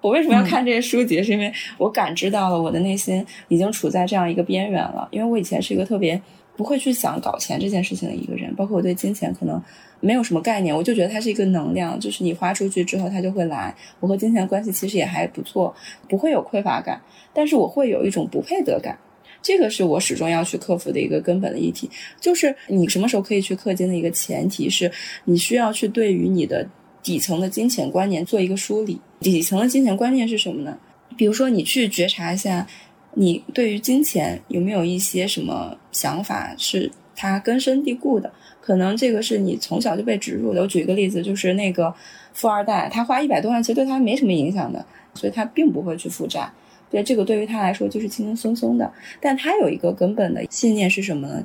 [0.02, 1.22] 我为什么要看这些书籍？
[1.22, 6.20] 是因为我感知到了我的内心已经处在这样一个边缘了，因为我以前是一个特别
[6.58, 9.62] 不会去想搞钱这件事情的一个人，包括我对金钱可能。
[10.02, 13.74] 没有什么概念，我就觉得它是一个能量，就是你花出去之后，它就会来。
[14.00, 15.74] 我和金钱关系其实也还不错，
[16.10, 17.00] 不会有匮乏感，
[17.34, 18.98] 但是我会有一种不配得感，
[19.42, 21.90] 这个是我始终要去克服的一个根本的议题。
[22.20, 24.92] 就是你什么时候可以去氪金的一个前提是
[25.26, 26.68] 你需要去对于你的
[27.04, 29.00] 底层的金钱观念做一个梳理。
[29.20, 30.78] 底层的金钱观念是什么呢？
[31.16, 32.66] 比如说你去觉察一下，
[33.14, 38.34] 你对于金钱有没有一些什么想法是它根深蒂固的。
[38.62, 40.62] 可能这个是你从小就被植入的。
[40.62, 41.94] 我举一个例子，就是那个
[42.34, 46.50] 富二代，他花一百多万，其实对他没什么影响的，所以他并不会去负债。
[46.90, 48.94] 对这个对于他来说就是轻轻松松的。
[49.20, 51.44] 但他有一个根本的信念是什么呢？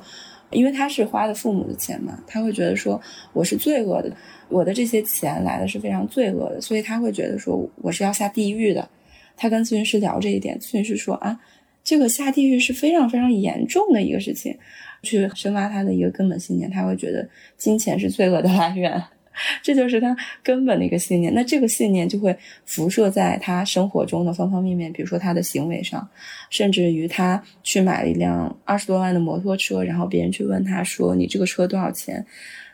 [0.51, 3.01] 因为他是花的父母的钱嘛，他会觉得说
[3.33, 4.15] 我是罪恶的，
[4.47, 8.87] 我的这些钱来的是非常罪恶的，所以他会觉得说我是要下地狱的。
[9.35, 11.37] 他跟咨询师聊这一点，咨询师说啊，
[11.83, 14.57] 这个下地狱是非常非常严重的一个事情。
[15.03, 19.03] 去深挖他的一个根本信念，他会觉得金钱是罪恶的来源，
[19.61, 21.33] 这就是他根本的一个信念。
[21.33, 26.07] 那这个信念就会辐射在他生活中的方方面面，比如说他的行为上，
[26.49, 32.25] 甚至于他去买了一辆二十多万的摩托车，然后别人去问他说：“你这个车多少钱？”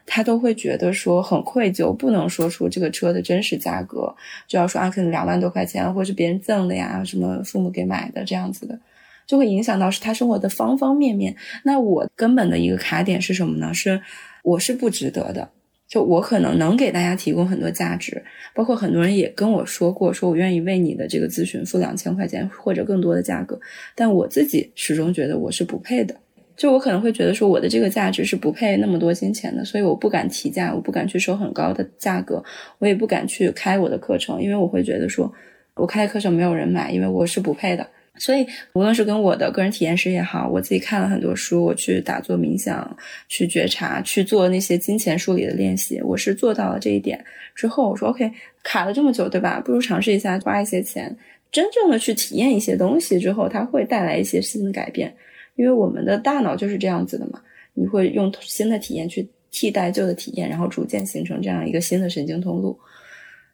[0.06, 4.14] 他都会觉得说很愧疚，不能说出这个车的真实价格，
[4.50, 8.78] 就要说啊，可能两万多块钱，或者是别人赠的呀，什么父母给买的这样子的。
[9.26, 11.36] 就会影响到是他生活的方方面面。
[11.64, 13.74] 那我根本的一个卡点是什么呢？
[13.74, 14.02] 是
[14.44, 15.50] 我是不值得的。
[15.86, 18.24] 就我可能能给大家提供很多价值，
[18.56, 23.60] 包括很多人也跟我说过，说我愿意为你的这个咨询付两千块钱或者更多的价格。
[23.94, 26.16] 但我自己始终觉得我是不配的。
[26.56, 32.44] 就我可能会觉得说我的这个价值是不配那么多金钱的，所以我不敢提价，我不敢去收很高的价格，
[32.80, 35.32] 我也不敢去开我的课程，因为我会觉得说
[35.76, 37.86] 我开的课程没有人买，因为我是不配的。
[38.20, 42.96] 所以，无论是跟我的个人体验师也好，我自己看了很多书，我去打坐冥想，
[43.28, 47.24] 去觉察，去做那些金钱梳理的练习，我是做到了这一点
[47.56, 48.32] 之后，我说 OK，
[48.64, 49.60] 卡了这么久，对吧？
[49.60, 51.18] 不如尝试一下，花一些钱，
[51.52, 55.12] 真正的去体验一些东西之后，它会带来一些新的改变。
[55.56, 57.42] 因为我们的大脑就是这样子的嘛，
[57.74, 62.80] 你会用新的体验去替代旧的体验，然后逐渐形成这样一个新的神经通路。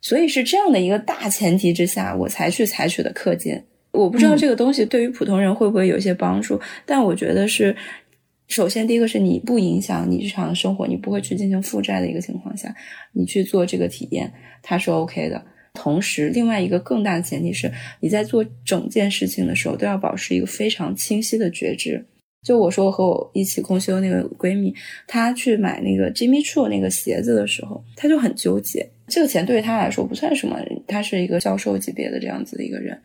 [0.02, 3.65] 所以是这样的一个大前提之下，我才去采取的课件。
[3.91, 7.75] 我不知道这个东西对于普通人会不会有一些帮助，但我觉得是，
[8.47, 12.73] 首先第一个是你不影响你日常生活，你不会去进行负债的一个情况下，
[13.13, 15.43] 你去做这个体验，它是 OK 的。
[15.73, 22.04] 同时，另外一个更大的前提是，你在做整件事情的时候都要保持一个非常清晰的觉知。
[22.43, 24.73] 就我说，我和我一起共修那个闺蜜，
[25.08, 28.89] 她去买那个 Jimmy Choo 那个鞋子的时候，她就很纠结。
[29.10, 32.98] 这个钱对于他来说不算什么，他是一个销售级别的这样子的一个人，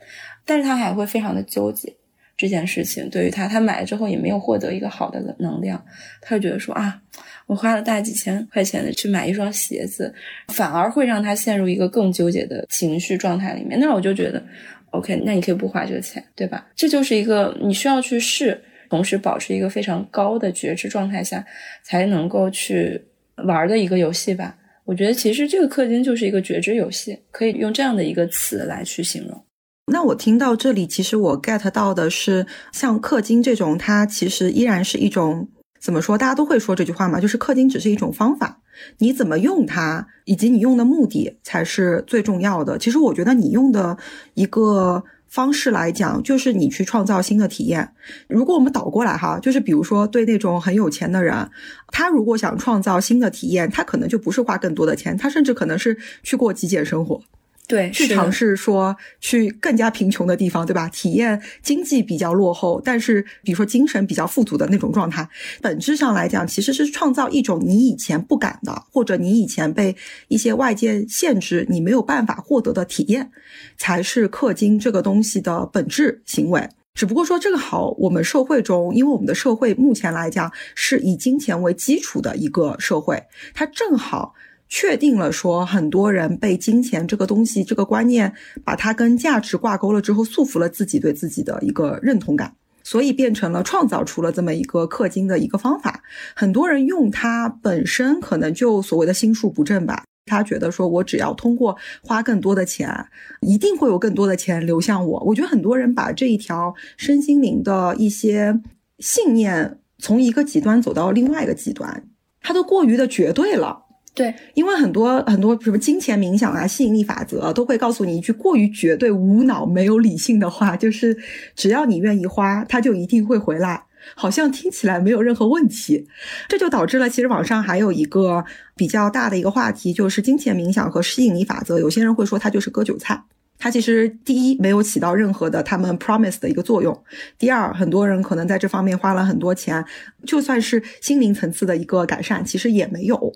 [0.45, 1.93] 但是他还会非常的纠结
[2.37, 3.09] 这件事情。
[3.11, 5.85] 对于他，他买了之后也没有获得一个好的能量，
[6.21, 7.01] 他就觉得说啊，
[7.47, 10.15] 我花了大几千块钱的去买一双鞋子，
[10.49, 13.81] 反而会让他陷入一个更纠结的情绪状态里面。
[13.81, 14.43] 那我就觉得
[14.91, 16.67] ，OK，那你可以不花这个钱，对吧？
[16.77, 18.63] 这就是一个你需要去试。
[18.91, 21.45] 同时保持一个非常高的觉知状态下，
[21.83, 23.03] 才能够去
[23.39, 24.57] 玩的一个游戏吧。
[24.85, 29.45] 我觉得其实这个氪金就是一个觉知游戏，可以用这样的一个词来去形容。
[29.91, 35.49] 那我听到这里，其实我 get 到的是，像氪金这种，它其实依然是一种
[35.81, 36.17] 怎么说？
[36.19, 38.61] 大家都会说这句话嘛，就是氪金只是一种方法，
[38.99, 42.79] 你怎么用它，以及你用的目的才是最重要的。
[42.79, 43.97] 其实我觉得你用的
[44.35, 45.05] 一个。
[45.35, 47.93] 方式来讲，就是你去创造新的体验。
[48.29, 51.51] 如果我们倒过来哈，就是比如说对那种很有钱的人，
[51.89, 57.21] 他如果想创造新的体验，他可能就不是花更多的钱，他甚至可能是去过极简生活。
[57.67, 60.87] 对，去尝试说去更加贫穷的地方，对吧？
[60.91, 65.27] 体验经济比较落后，但是比如说精神比较富足的那种状态。
[65.63, 69.97] 本质上来讲，其实是创造一种你以前不敢的，或者你以前被
[70.29, 73.31] 一些外界限制，你没有办法获得的体验，
[73.79, 76.69] 才是氪金这个东西的本质行为。
[76.95, 83.25] 只不过说这个好，我们社会中，因为我们的社会目前来讲是以金钱为基础的一个社会，
[83.55, 84.35] 它正好。
[84.77, 88.35] 确定了，说很多人被金钱这个东西、这个观念，
[88.65, 96.03] 把它跟价值挂钩了之后，束缚了自己对自己的一个认同感，所以变成了创造出了这么一个氪金的一个方法。
[96.35, 103.07] 很多人用它本身可能就所谓的心术不正吧，他觉得说我只要通过花更多的钱，
[103.43, 105.21] 一定会有更多的钱流向我。
[105.27, 108.61] 我觉得很多人把这一条身心灵的一些
[108.99, 112.09] 信念从一个极端走到另外一个极端，
[112.41, 113.84] 他都过于的绝对了。
[114.15, 121.17] 对，因为很多很多什么金钱冥想啊、吸引力法则都会告诉你一句过于绝对、无脑、没有理性的话，就是
[121.57, 123.85] 只要你愿意花，它就一定会回来。
[124.15, 126.07] 好像听起来没有任何问题，
[126.47, 128.45] 这就导致了其实网上还有一个
[128.77, 131.81] 比较大的一个话题，就是金钱冥想和吸引力法则。
[131.81, 133.21] 有些人会说它就是割韭菜，
[133.59, 137.03] 它其实第一没有起到任何的他们 promise 的一个作用，
[137.39, 139.83] 第二很多人可能在这方面花了很多钱，
[140.27, 143.33] 就算是心灵层次的一个改善，其实也没有。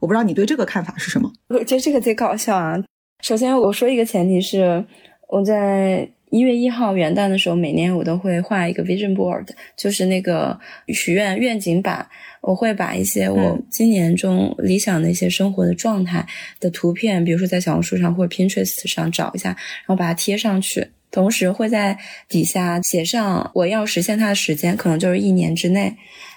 [0.00, 1.30] 我不知道你对这个看法是什么？
[1.48, 2.76] 我觉得这个贼搞笑啊！
[3.22, 4.84] 首先我说一个前提是，
[5.28, 10.58] 我在一月一号元旦的时候，每年我都会画一个 vision board，就是那个
[10.88, 12.06] 许愿愿景板。
[12.40, 16.26] 我会把一些我今年中理想的一些生活的状态
[16.58, 25.94] 的图片，比如说在小红书上或者 Pinterest 上找一下，然后把它贴上去，同时会在底下写上我要实现它的时间，可能就是一年之内。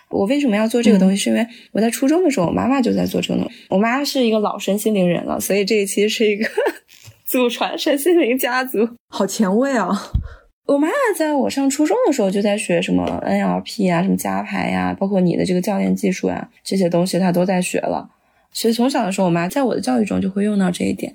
[0.10, 1.18] 我为什么要做这个东西？
[1.18, 3.56] 是因为我在初中的时候，我妈妈就在做这个东西。
[3.70, 6.46] 我妈是一个老身心灵人了，所以这一期是一个
[7.26, 9.90] 祖传身心灵家族，好前卫啊！
[10.66, 18.10] 我妈妈在我上初中的时候就在学什么 NLP 啊，什么加牌呀，包括你的这个教练技术啊，这些东西她都在学了。
[18.52, 21.12] 所以从小的时候，我妈在我的教育中就会用到这一点。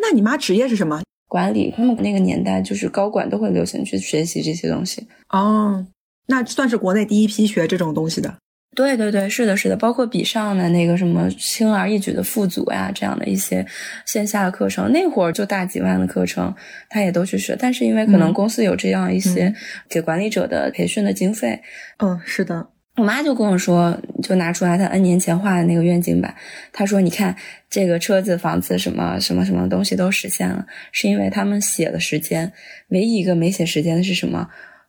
[0.00, 1.02] 那你妈职业是什么？
[1.28, 1.72] 管理。
[1.76, 5.06] 他们那个年代就是高管都会流行去学习这些东西。
[5.28, 5.86] 哦。
[6.28, 8.32] 那算是国内第一批学这种东西的，
[8.76, 13.66] 对对对，是的，是的，包括比上的那个什么轻而易举的富足呀，这样的一些
[14.04, 16.54] 线下的课程，那会儿就大几万的课程，
[16.90, 17.56] 他也都去学。
[17.58, 19.52] 但是因为可能公司有这样一些
[19.88, 21.60] 给管理者的培训的经费，
[21.98, 26.34] 嗯，是的，我妈就跟我说，就拿出来她 N 年前画的那个愿景板，
[26.72, 27.34] 她说：“你看
[27.70, 32.52] 这个车子、房子什么什么什么东西都实现了，是因为他们写了时间，
[32.90, 34.46] 唯一一个没写时间的是什么？”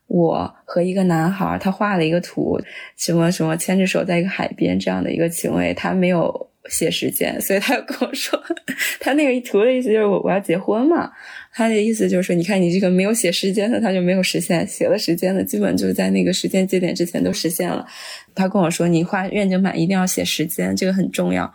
[0.10, 2.60] 我和一个男孩，他画了一个图，
[2.98, 8.38] 什么什么牵着手在一个海边这样的一个行为，他没有写时间，所以他就跟我说，
[9.00, 11.12] 他那个图的意思就是我我要结婚嘛，
[11.54, 17.86] 他的意思就是说，你看你这个没有写时间的，他就没有实现；写了时间的，基本就在那个时间节点之前都实现了。
[18.34, 21.54] 他跟我说，你画愿景板一定要写时间，这个很重要。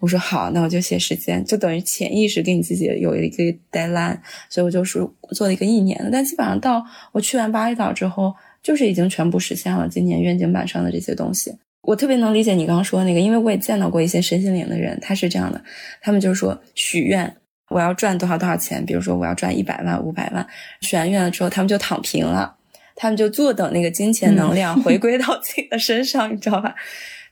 [0.00, 4.98] 我说好，那我就写时间，就等于潜意识给你自己有一个 deadline，所以我就是
[5.32, 6.10] 做了一个一年的。
[6.10, 11.54] 但基本上到我去完巴厘岛之后，就是已经全部实现了今年愿景板上的这些东西。
[11.82, 15.62] 我特别能理解你刚刚说的那个，因为我也见到过一些身心灵的人，他是这样的，
[16.00, 17.36] 他们就是说许愿，
[17.68, 20.46] 我要赚多少多少钱，比如说我要赚一百万、五百万，
[20.80, 22.56] 许完愿了之后，他们就躺平了，
[22.96, 26.74] 他们就坐等那个金钱能量 回归到自己的身上，你知道吧？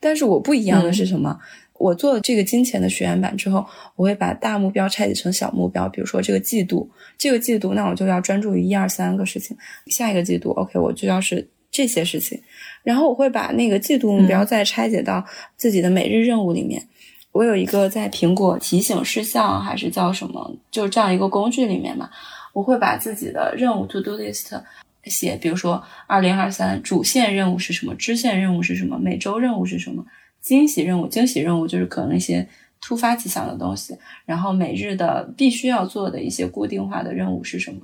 [0.00, 1.38] 但是我不一样的是什么？
[1.78, 3.64] 我做了这个金钱的学员版之后，
[3.94, 5.88] 我会把大目标拆解成小目标。
[5.88, 9.56] 比如说这个季度，这个季度那我就要专注于一二三个事情。
[9.86, 12.40] 下一个季度，OK，我就要是这些事情。
[12.82, 15.24] 然后我会把那个季度目标再拆解到
[15.56, 16.82] 自己的每日任务里面。
[17.30, 22.10] 我有一个在苹果提醒事项还是叫什么，就这样一个工具里面嘛，
[22.52, 24.60] 我会把自己的任务 To Do List
[25.04, 30.04] 写，比如说二零二三主线任务是什么，支线任务是什么，每周任务是什么。
[30.40, 32.46] 惊喜任务，惊喜任务就是可能一些
[32.80, 33.96] 突发奇想的东西。
[34.24, 37.80] 然后每日的必须要做的一些固定化的任务是什么？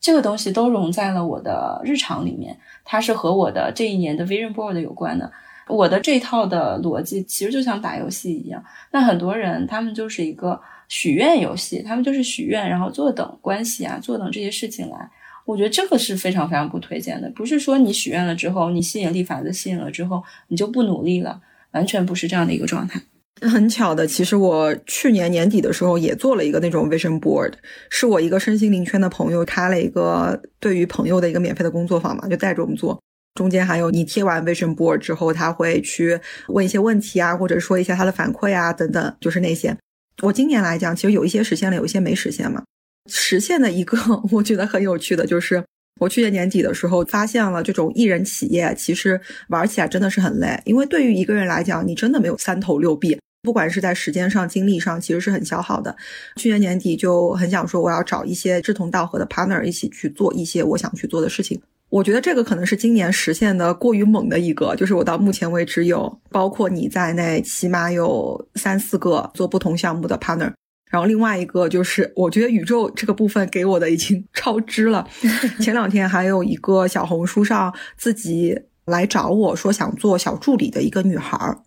[0.00, 5.32] 这个东西都融在了我的日常里面，它是和我的这一年的 vision board 有关的。
[5.66, 8.62] 我的这套的逻辑其实就像打游戏一样。
[8.90, 15.10] 那很多人他们就是一个许愿游戏，他们就是许愿，然后坐等关系啊，坐等这些事情来。
[15.46, 17.30] 我觉得这个是非常非常不推荐的。
[17.30, 21.40] 不是说你许愿了之后，你吸引力法则吸引了之后，你就不努力了。
[21.74, 23.00] 完全不是这样的一个状态。
[23.42, 27.52] 很巧的，其实我去年年底的时候也做了一个那种 vision board，
[27.90, 32.98] 是我一个身心灵圈的朋友开了一个对于朋友的一个免费的工作坊嘛，就带着我们做。
[33.34, 39.76] 中间还有你贴完 vision board 之后，他会去问一些问题啊，或者说一下他的反馈啊等等，就是那些。
[40.22, 42.62] 我今年来讲，其实有一些实现了，有一些没实现嘛。
[43.10, 43.98] 实现的一个
[44.30, 45.62] 我觉得很有趣的就是。
[46.00, 55.94] 我去年年底的时候发现了，这种艺人企业其实玩起来真的是很累，因为对于一个人来讲，你真的没有三头六臂，不管是在时间上、精力上，其实是很消耗的。
[56.36, 61.60] 去年年底就很想说，我要找一些志同道合的 partner 一起去做一些我想去做的事情。
[61.90, 70.52] 我觉得这个可能是今年实现的过于猛的一个，就是我到目前为止有包括你在内，起码有三四个做不同项目的 partner。
[70.90, 75.06] 然后另外一个就是，我觉得宇宙这个部分给我的已经 超支了。
[75.60, 81.58] 前两天还有一个小红书上自己来找我说想做小助理的一个女孩儿，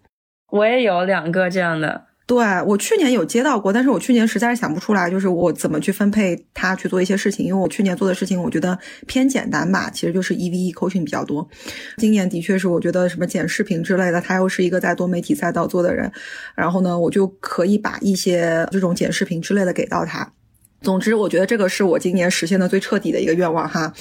[0.52, 2.07] 我也有两个这样的。
[2.28, 11.48] 对我去年有接到过，但是我去年实在是想不出来，就是我怎么去分配他去做一些事情，因为我去年做的事情我觉得偏简单吧，其实就是一 v 一 coaching 比较多。
[11.96, 16.12] 今年的确是我觉得什么剪视频之类的，他又是一个在多媒体赛道做的人，
[16.54, 20.30] 然后呢，我就可以把一些这种剪视频之类的给到他。
[20.82, 23.94] 总之，我觉得这个是我今年实现的最彻底的一个愿望哈。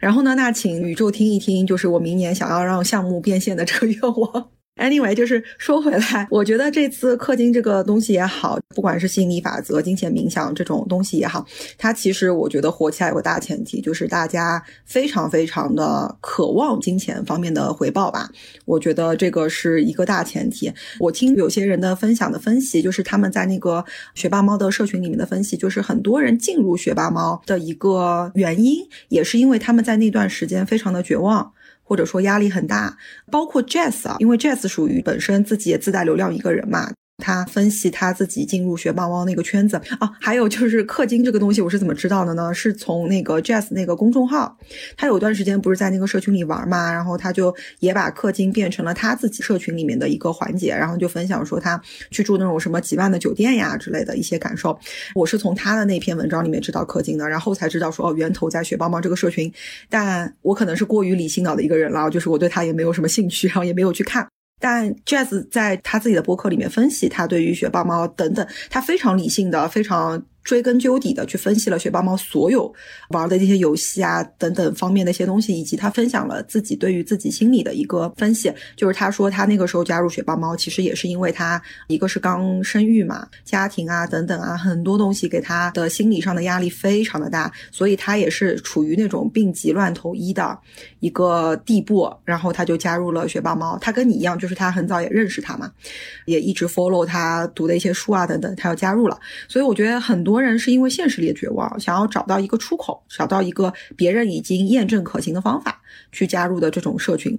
[0.00, 4.48] 然后呢，那请宇宙听一听，就是我明年想要让项目变现的这个愿望。
[4.76, 11.44] Anyway，就是说回来，我觉得这次氪金这个东西也好，不管是心理法则、金钱冥想这种东西也好，
[11.78, 18.30] 它其实我觉得火起来有个大前提，就是大家非常非常的渴望金钱方面的回报吧。
[18.66, 20.70] 我觉得这个是一个大前提。
[21.00, 23.82] 我听有些人的分享的分析，就是他们在那个
[24.14, 31.50] 学霸猫的社群里面的分析，就是很多人进入学霸猫的一个原因，也是因为他们在那段时间非常的绝望。
[31.86, 32.98] 或者说压力很大，
[33.30, 36.92] 包括 Jazz 啊，因为 Jazz 属于本身自己也自带流量一个人嘛。
[37.18, 42.52] 他分析他自己进入学霸猫那个圈子啊，还有就是氪金这个东西，我是怎么知道的呢？
[42.52, 44.56] 是从那个 Jazz 那个公众号，
[44.96, 54.78] 他有段时间不是在那个社群里玩嘛，然后他就也把氪金变成了他自己社群里面的一个环节，然后就分享说他去住那种什么几万的酒店呀之类的一些感受。
[55.14, 59.50] 我是从他的那篇文章里面知道氪金的，然后才知道说哦，源头在学霸猫这个社群，
[59.88, 64.26] 但我可能是过于理性脑的一个人了，就是我对他也没有什么兴趣，然后也没有去看。
[64.60, 70.22] 但 Jazz 在他自己的博客里面分析，他对于雪豹猫等等，他非常理性的，非常。
[70.46, 72.72] 追根究底的去分析了雪豹猫所有
[73.08, 78.52] 玩的这些游戏啊等等方面的一些东西，以及他分享了自己对于自己心理的一个分析。
[78.76, 90.56] 就是他说他那个时候加入雪豹猫，其实也是因为他一个是刚生育嘛，家庭啊等等啊很多东西给他的心理上的压力非常的大，所以他也是处于那种病急乱投医的
[91.06, 93.76] 一个地步，然后他就加入了学霸猫。
[93.80, 95.72] 他跟你一样，就是他很早也认识他嘛，
[96.24, 99.18] 也一直 follow 他读的一些书啊等等，他要加入了。
[99.48, 100.36] 所以我觉得很多。
[100.46, 105.80] 人是因为现实里的绝望，想要找到一个出口，找到一个别人已经验证可行的方法
[106.12, 107.36] 去加入的这种社群，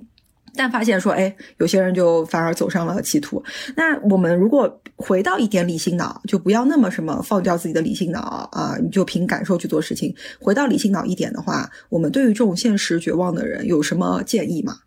[0.57, 3.41] 但发现说，哎，有些人就反而走上了歧途。
[3.75, 10.13] 那我们如果回到一点理性脑，就不要那么什么放掉自己的理性脑啊，你就凭感受去做事情。
[10.41, 14.79] 回到理性脑一点的话，我们对于这种现实绝望的人有什么建议吗？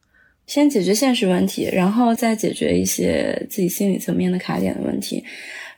[0.47, 5.23] 先解决现实问题，然后再解决一些自己心理层面的卡点的问题。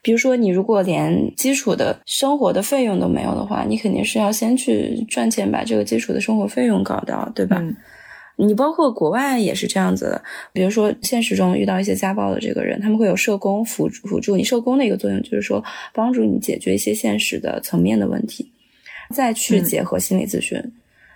[0.00, 7.62] 比如说，你如果连基础的生活的费用都没有的话，你肯定是要先去赚钱，把这个基础的生活费用搞到，对吧？
[8.46, 10.22] 你包括国外也是这样子的。
[10.52, 14.42] 比如说，现实中遇到一些家暴的这个人，他们会有社工辅辅助你。
[14.42, 15.62] 社工的一个作用就是说，
[15.94, 18.52] 帮助你解决一些现实的层面的问题，
[19.10, 20.60] 再去结合心理咨询，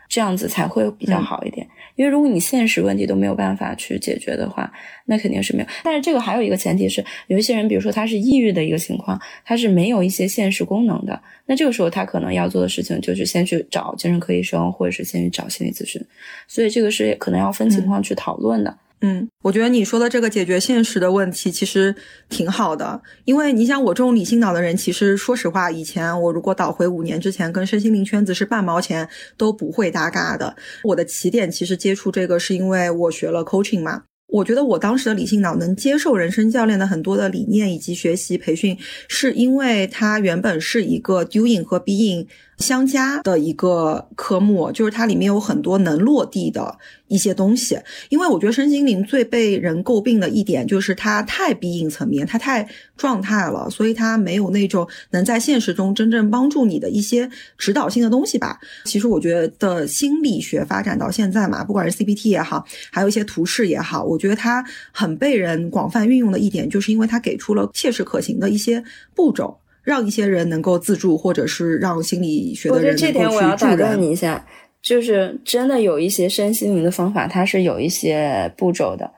[0.09, 1.67] 这样子才会比较好一点。
[1.95, 4.71] 因为如果你现实问题都没有办法去解决的话，
[5.07, 5.69] 那肯定是没有。
[5.83, 11.19] 但是这个还有一个前提是，有一些人，比如说他是抑郁的一个情况，他是没有一些现实功能的。
[11.47, 16.01] 那这个时候他可能要做的事情就是先去找精神科医生，或者是先去找心理咨询。
[16.47, 18.71] 所以这个是可能要分情况去讨论的。
[18.71, 21.95] 嗯，嗯我觉得你说的这个解决现实的问题其实
[22.31, 30.57] 挺好的，因为你想我这种理性脑的人，其实说实话，以前我如果倒回五年之前，跟身心灵圈子是半毛钱都不会搭嘎的。
[30.83, 38.77] 我的起点其实接触这个是因为我学了 coaching 嘛，我觉得我当时的理性脑能接受人生教练的很多的理念以及学习培训，
[39.09, 42.27] 是因为它原本是一个 doing 和 being。
[42.59, 46.79] 相加的一个科目，就是它里面有很多能落地的
[47.09, 47.79] 一些东西。
[48.09, 57.29] 因为我觉得身心灵最被人诟病的一点，就是它太逼应层面，它太状态了，所以它没有那种能在现实中真正帮助你的一些
[57.59, 58.59] 指导性的东西吧。
[58.85, 68.83] 其实我觉得心理学发展到现在嘛，不管是 CPT 也好，还有一些图示也好，我觉得它很被人广泛运用的一点，就是因为它给出了切实可行的一些
[69.15, 69.59] 步骤。
[69.87, 73.29] 让一些人能够自助，或者是让心理学的人能够去助人。
[73.29, 74.45] 我觉得这点我要打断你一下，
[74.83, 79.09] 就是真的有一些身心灵的方法，它是有一些步骤的，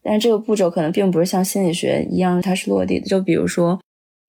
[0.00, 3.06] 但这个步骤可能并不是像心理学一样它是落地的。
[3.06, 3.80] 就比如说，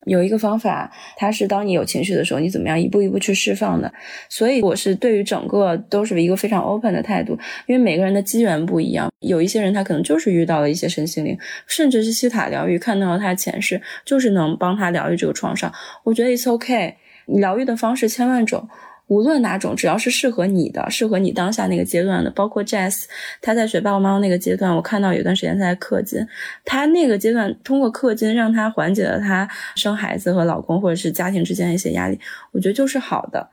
[0.06, 3.92] 有一个方法，它是当你有情绪的时候，你怎么样一步一步去释放的。
[4.30, 7.38] 所以我是对于整个都是一个非常 open 的态度，
[7.68, 11.38] 因为每个人的机缘不一样，有一些人他可能就是遇到了一些身心灵，
[11.68, 15.72] 甚至是西塔疗愈，看到了他前世，就是能帮他疗愈这个创伤。
[16.04, 16.96] 我觉得 it's OK，
[17.28, 18.68] 你疗愈的方式千万种。
[19.08, 23.04] 无论哪种，只要是适合你的，适合你当下那个阶段的，包括 Jazz，
[23.42, 26.26] 他在学爸爸妈妈那个阶段，我看到有段时间他在氪金，
[26.66, 32.20] 他那个阶段通过氪金让他缓解了他生孩子和老公或者是家庭之间的一些压力，
[32.52, 33.50] 我觉得就是好的。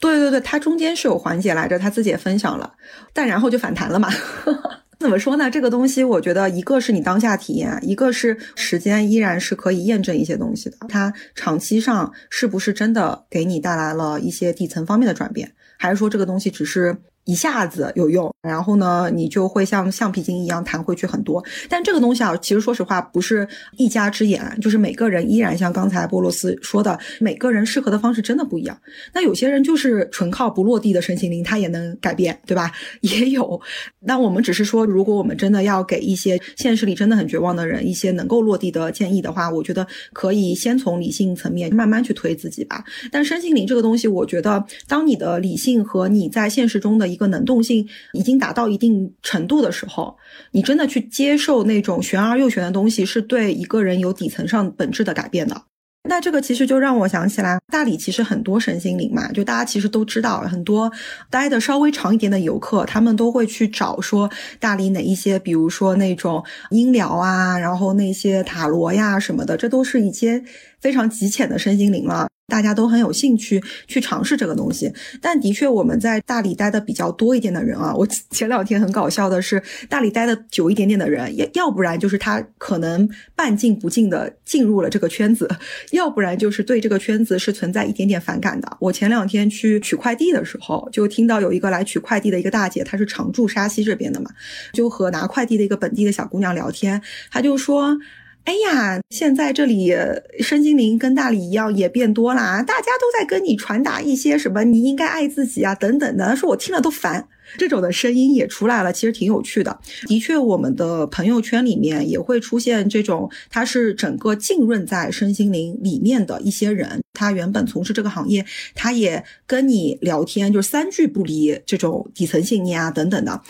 [0.00, 2.74] 对对对，他中间是有缓解来着，他自己也分享了，
[3.12, 4.08] 但然后就反弹了嘛。
[4.98, 5.50] 怎么说呢？
[5.50, 10.76] 这个东西，我觉得一个是你当下体验，一个是时间依然是可以验证一些东西的。
[10.88, 16.96] 它长期上是不是真的给你带来了一些底层方面的转变，还是说这个东西只是？
[17.24, 21.42] 一下子有用，然后呢，你就会像橡皮筋一样弹回去很多。
[21.70, 23.48] 但这个东西啊，其实说实话不是
[23.78, 28.78] 一家之言，就是每个人依然像刚才波罗斯说的，每个人适合的方式真的不一样。
[29.14, 32.70] 那有些人就是纯靠不落地的身心灵，他也能改变，对吧？
[33.00, 33.58] 也有。
[34.00, 42.84] 那我们只是说，如果我们真的要给一些现实里真的很绝望的人一些能够落地的建议的话，我觉得可以先从理性层面慢慢去推自己吧。
[43.10, 47.13] 但身心灵这个东西，我觉得当你的理性和你在现实中的。
[47.14, 50.16] 一个能动性已经达到一定程度的时候，
[50.50, 55.62] 你真的去接受那种玄而又玄的东西，是对一个人有底层上本质的改变的。
[56.06, 60.92] 那这个其实就让我想起来，大理其实很多身心灵嘛，就大家其实都知道，很多
[61.30, 70.44] 待的稍微长一点的游客，他们都会去找说大理哪一些，比如说那种音疗啊，然后那些塔罗呀什么的，这都是一些
[70.78, 72.28] 非常极浅的身心灵了。
[72.46, 85.48] 大家都很有兴趣去尝试这个东西，但的确我们在大理待的比较多一点的人啊，我 前两天很搞笑的是，大理待的久一点点的人，要要不然就是他可能半进不进的进入了这个圈子，
[85.92, 88.76] 要不然就是对这个圈子是存在一点点反感的。
[88.78, 94.30] 我前两天去取快递的时候，就听到有一个来取快递的一个大姐，她是常驻沙溪这边的嘛，
[94.74, 97.98] 就和拿快递的一个本地的小姑娘聊天，她就说。
[98.44, 99.94] 哎呀，现在这里
[100.40, 107.26] 身心灵跟大理一样也变多啦，大家都在跟你传达一些什么，你应该爱自己啊等等的，说我听了都烦。
[107.56, 109.78] 这种的声音也出来了，其实挺有趣的。
[110.06, 123.40] 的确，我们的朋友圈里面也会出现这种，他是整个浸润在身心灵里面的一些人，他原本从事这个行业，他也跟你聊天，就是三句不离这种底层信念啊等等的。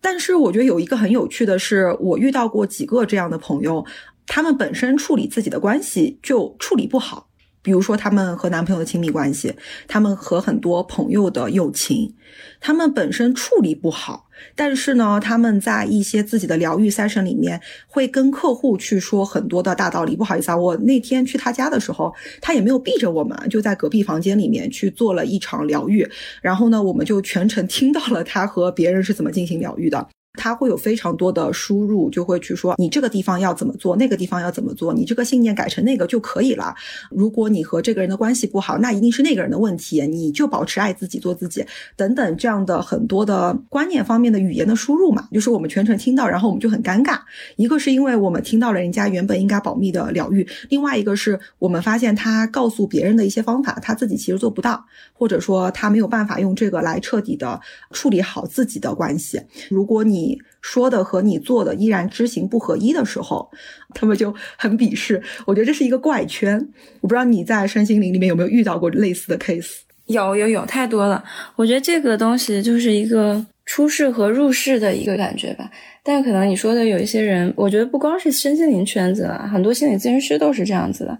[0.00, 3.84] 但是我觉得有一个很有趣的是，我遇到过几个这样的朋友。
[4.26, 7.28] 他们本身处理自己的关系就处理不好，
[7.62, 9.54] 比如说他们和男朋友的亲密关系，
[9.86, 12.14] 他们和很多朋友的友情，
[12.60, 14.28] 他们本身处理不好。
[14.56, 20.16] 但是呢，他们在一些自己的疗愈 session 里面，会跟客户去说很多的大道理。
[20.16, 26.06] 不好意思啊，我那天去他家的时候，他也没有避着我们，就在隔壁房间里面去做了一场疗愈。
[26.42, 30.08] 然后呢，我们就全程听到了他和别人是怎么进行疗愈的。
[30.34, 36.74] 他会有非常多的输入，就会去说你这个地方要怎么做，那个地方要怎么做，你这个信念改成那个就可以了。
[37.10, 41.64] 如果你和这个人的关系不好，那一定是那个人的问题，你就保持爱自己，做自己
[41.96, 47.18] 等等这样的很多的观念方面的语言的输入嘛，就是我们全程听到，然后我们就很尴尬。
[47.56, 57.60] 一个是因为我们听到了人家原本应该保密的疗愈，另外一个是我们发现他告诉别人的一些方法，他自己其实做不到，或者说他没有办法用这个来彻底的
[57.92, 59.40] 处理好自己的关系。
[59.70, 63.50] 如果你你说的和你做的依然知行不合一的时候，
[63.94, 65.22] 他们就很鄙视。
[65.46, 66.56] 我觉得这是一个怪圈。
[67.00, 69.80] 我不知道你在身心灵里面有没有遇到过类似的 case？
[70.06, 71.22] 有有有，太多了。
[71.56, 75.70] 我觉得这个东西就是一个出世和入世的一个感觉吧。
[76.02, 81.18] 但可能你说的有一些人，我觉得不光是身心灵圈子了，很多心理咨询师都是这样子的。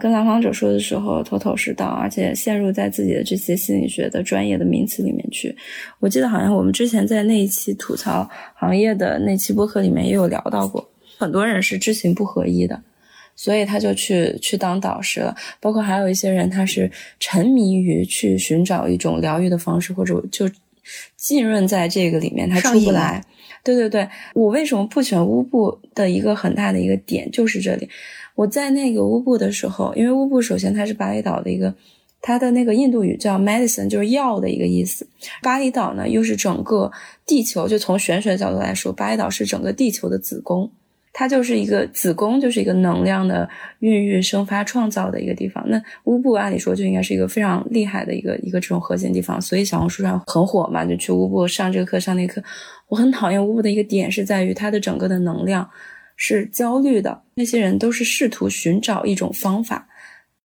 [0.00, 5.52] 跟来访者说的时候头头是道，而且陷入在自己的这些心理学的专业的名词里面去。
[5.98, 10.88] 我记得好像我们之前在那一期吐槽行业的那期播客里面也有聊到过，
[11.18, 12.80] 很多人是知行不合一的，
[13.34, 15.34] 所以他就去去当导师了。
[15.58, 16.88] 包括还有一些人，他是
[17.18, 20.48] 沉迷于去寻找一种疗愈的方式，或者就
[21.16, 23.20] 浸润在这个里面，他出不来。
[23.64, 27.90] 对对对，我为什么不选乌布的一个很大的一个点就是这里。
[28.38, 31.74] 我在那个乌布的时候，因为乌布首先它是巴厘岛的一个，
[32.22, 35.04] 它的那个印度语叫 medicine，就是药的一个意思。
[35.42, 36.88] 巴厘岛呢又是整个
[37.26, 40.70] 地球，就从玄学角度来说，巴厘岛是整个地球的子宫，
[41.12, 43.48] 它就是一个子宫，就是一个能量的
[43.80, 45.68] 孕育、生发、创造的一个地方。
[45.68, 52.46] 那乌布按理说就应该是一个非常厉害的一个一个这种核心地方，所以小红书上很火嘛，就去乌布上这个课上那个课。
[52.86, 55.68] 我很讨厌乌布的一个点是在于它的整个的能量。
[56.20, 59.88] 是焦虑的那些人都是试图寻找一种方法，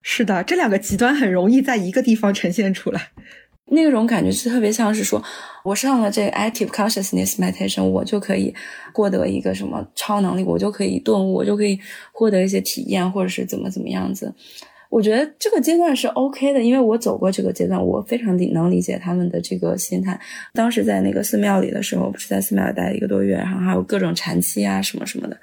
[0.03, 3.09] 是的，这两个极端很容易在一个地方呈现出来。
[3.67, 5.23] 那种感觉是特别像是说，
[5.65, 8.55] 我上了这个 active consciousness meditation，我就可以
[8.93, 11.81] 获得一个什么超能力，我就可以顿悟，我就可以
[12.13, 14.35] 获得一些体验，或者是怎么怎么样子。
[14.93, 20.21] 我觉得这个阶段是 OK 的，因为我走过这个阶段，我非常理能理解他们的这个心态。
[20.53, 25.41] 当时在那个寺庙里的时候，不是在寺庙里待了一个多月，然后还有各种禅期啊什么什么的。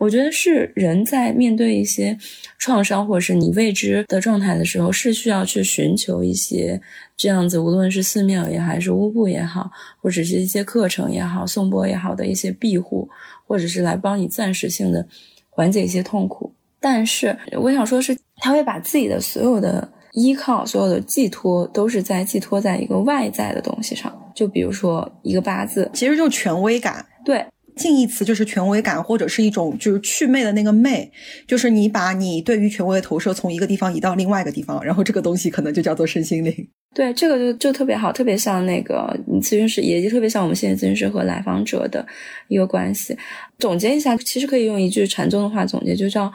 [0.00, 2.18] 我觉得是人在面对一些
[2.58, 6.80] 创伤或者是你未知的状态的时候，是需要去寻求一些
[7.16, 9.70] 这样子，无论是寺庙也好，还是巫布也好，
[10.02, 13.08] 或者是一些课程也好、颂钵也好的一些庇护，
[13.46, 15.06] 或者是来帮你暂时性的
[15.48, 16.52] 缓解一些痛苦。
[16.80, 24.12] 但是我想说，是他会把自己的所有的依靠、所有的寄托，都是在寄托在一个外在的东西上。
[24.34, 27.04] 就比如说一个八字，其实就权威感。
[27.24, 27.44] 对，
[27.78, 31.10] 近义词就是权威感，或者是一种就是祛魅的那个魅，
[31.46, 36.68] 就是你把你对于权威的投射从一个地方移到另外一个地方，然后这个东西可能就叫做身心灵。
[36.94, 42.04] 对，这个就就特别好，特别像那个咨询师，也就特别像我们心理咨询师和来访者的
[42.48, 43.16] 一个关系。
[43.58, 46.30] 总结一下，其实可以用一句禅宗的话总结，就叫。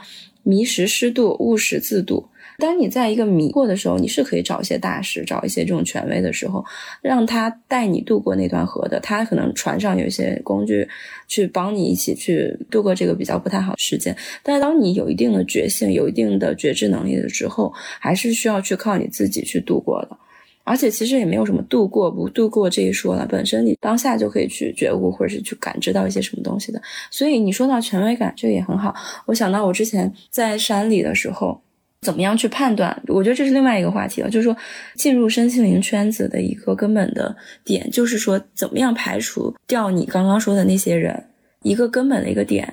[0.46, 2.28] 迷时失度，悟时自度。
[2.60, 6.64] 当你在一个迷惑的时候，你是可以找一些大师，找一些这种权威的时候，
[7.01, 8.99] 让他带你渡过那段河的。
[8.99, 10.88] 他可能船上有一些工具，
[11.28, 14.16] 去帮你一起去度过这个比较不太好的时间。
[14.41, 20.18] 但是当你有一定的觉性，有一定的觉知能力的之后，还是需要去靠你自己去度过的。
[20.66, 26.82] 而且其实也没有什么度过不度过这一说了，本身你当下就可以去觉悟或者是去感知到一些什么东西的。
[27.12, 28.95] 所以你说到权威感，这个也很好。
[29.26, 31.62] 我想到我之前在山里的时候，
[32.04, 32.95] 怎么样去判断？
[33.08, 34.30] 我觉得这是另外一个话题了。
[34.30, 34.56] 就是说，
[34.95, 41.24] 进入身心灵圈子的一个根本的点，就是说怎么样排除掉你刚刚说的那些人。
[41.64, 42.72] 一个根本的一个点，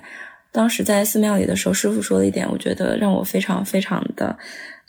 [0.52, 4.36] 当时在寺庙里的时候，师傅说了一点，我觉得让我非常非常的。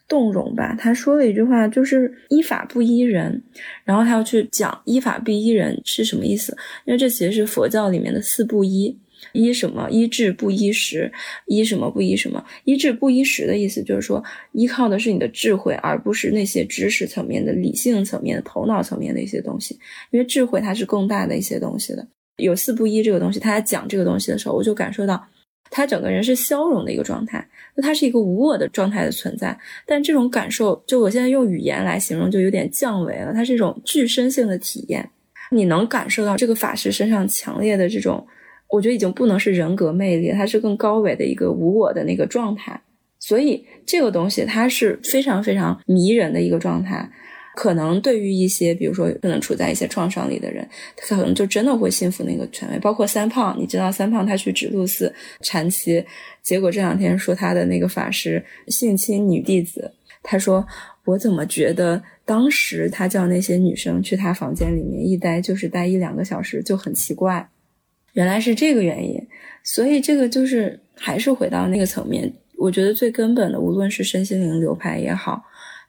[0.08, 3.42] 动容吧，他说了一句话，就是依法不依人，
[3.86, 6.52] 然后他要去讲依法不依人是什么意思，
[6.84, 8.94] 因为这其实是佛教里面的四不依，
[9.34, 9.90] 依什么？
[9.90, 11.12] 依智不依时，
[11.46, 12.44] 依什么不依什么？
[12.66, 19.80] 依智不依时的意思就是说，依靠的是你的智慧，而不是那些知识层面的、理性层面的、头脑层面的一些东西，
[20.12, 22.08] 因为智慧它是更大的一些东西的。
[22.38, 25.24] 有四不依这个东西，他在讲这个东西的时候，我就感受到。
[25.74, 29.58] 他整个人是消融的一个状态，那他是一个无我的状态的存在。
[29.88, 33.32] 但这种感受，就我现在用语言来形容，就有点降维了。
[33.34, 35.10] 它是一种具身性的体验，
[35.50, 38.28] 你能感受到这个法师身上强烈的这种，
[38.72, 42.82] 我觉得已经不能是人格魅力，它是更高维的一个无我的那个状态。
[43.20, 47.08] 所以这个东西它是非常非常迷人的一个状态。
[47.54, 50.66] 可能对于一些，比如说可能处在一些创伤里的人，
[50.96, 52.80] 他可能就真的会信服那个权威。
[52.80, 56.04] 包括三胖，你知道三胖他去指路寺禅期，
[56.42, 59.92] 结果这两天说他的那个法师性侵女弟子。
[60.24, 60.66] 他说
[61.04, 67.50] ：“我怎么觉得当时他叫那些女生去他房间里面一待就是待一两个小时就很奇怪，
[68.14, 69.20] 原来是这个原因。
[69.64, 75.44] 所以这个就是还是回到那个层面，我觉得最根本的，无论是身心灵流派也好。”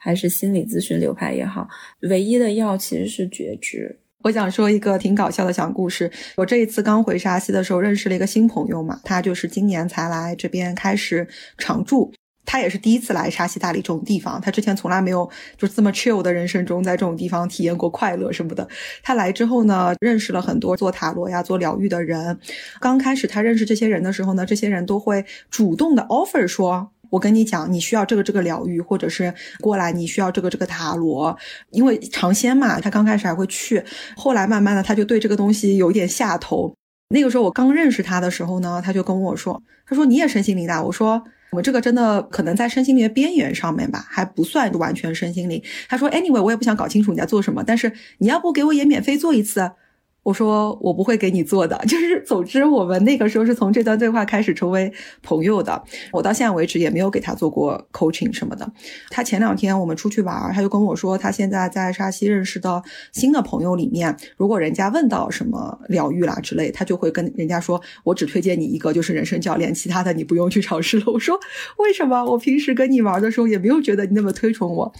[0.04, 1.68] 还是心理咨询流派也好，
[2.00, 4.00] 唯一的药其实是觉知。
[4.24, 6.10] 我想说一个挺搞笑的小故事。
[6.34, 11.24] 我这一次刚回沙溪的时候，认识了一个新朋友嘛，他就是今年才来这边开始
[11.56, 12.12] 常住。
[12.44, 18.66] 他也是第一次来沙溪大理这种地方，他之前从来没有就这么 chill 的人生中，在这种地方体验过快乐什么的。
[19.02, 22.38] 他来之后呢，认识了很多做塔罗呀、做疗愈的人。
[22.80, 26.90] 刚开始他认识这些人的时候呢，这些人都会主动的 offer 说。
[27.10, 31.36] 我跟你讲，你需要这个这个疗愈，或者是过来你需要这个这个塔罗，
[31.68, 33.84] 因为尝鲜嘛，他刚开始还会去，
[34.16, 36.74] 后来慢慢的他就对这个东西有一点下头。
[37.10, 41.22] 那个时候我刚认识他的时候呢，他就跟我说，他说你也身心灵的，我说
[41.52, 45.62] 我这个真的可能在身心灵的边缘上面吧，还不算完全身心灵。
[45.86, 49.70] 他说 anyway 我也不想搞清楚你在做什么，但是你要不给我也免费做一次。
[50.22, 54.92] 我说我不会给你做的， 就是总之我们那个时候是从这段对话开始成为
[55.22, 55.82] 朋友的。
[56.12, 58.70] 我到现在为止也没有给他做过 coaching 什么的。
[59.10, 71.04] 他前两天我们出去玩，他就跟我说，他现在在沙溪认识的新的朋友里面，如果人家问到什么疗愈啦之类，他就会跟人家说，我只推荐你一个，就是人生教练，其他的你不用去尝试了。
[71.12, 71.38] 我说
[71.78, 72.24] 为什么？
[72.24, 74.92] 我平时跟你玩的时候也没有觉得你那么推崇我。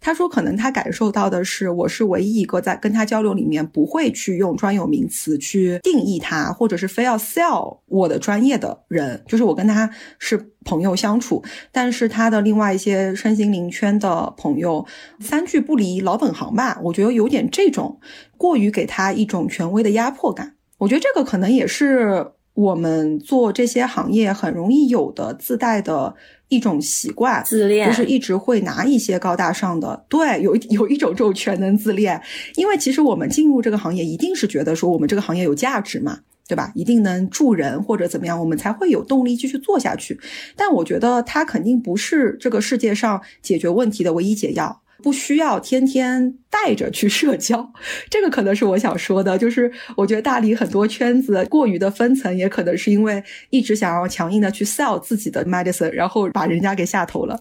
[0.00, 9.22] 他说：“可能他感受到的是，我是唯一一个在跟他交流里面不会去用专有名词去定义他，或者是非要 sell 我的专业的人。
[9.26, 11.42] 就是我跟他是朋友相处，
[11.72, 14.86] 但是他的另外一些身心灵圈的朋友，
[15.20, 16.78] 三句不离老本行吧。
[16.84, 18.00] 我觉得有点这种
[18.36, 20.54] 过于给他一种权威的压迫感。
[20.78, 22.24] 我觉得这个可能也是
[22.54, 26.14] 我们做这些行业很容易有的自带的。”
[26.48, 32.20] 一种习惯，自恋，就是一直会拿一些高大上的，对，有有一种这种全能自恋，
[32.56, 36.20] 因为其实我们进入这个行业，一定是觉得说我们这个行业有价值嘛。
[36.48, 36.72] 对吧？
[36.74, 40.18] 一定能助人或者怎么样，我们才会有动力继续做下去。
[40.56, 47.72] 但我觉得它肯定不是这个世界上解决问题的唯一解药，不需要天天带着去社交。
[48.10, 57.38] 这个可能是我想说的，就是我觉得大理很多圈子过于的分层，也可能是因为一直想要强硬的去 sell 自己的 medicine，然后把人家给下头了。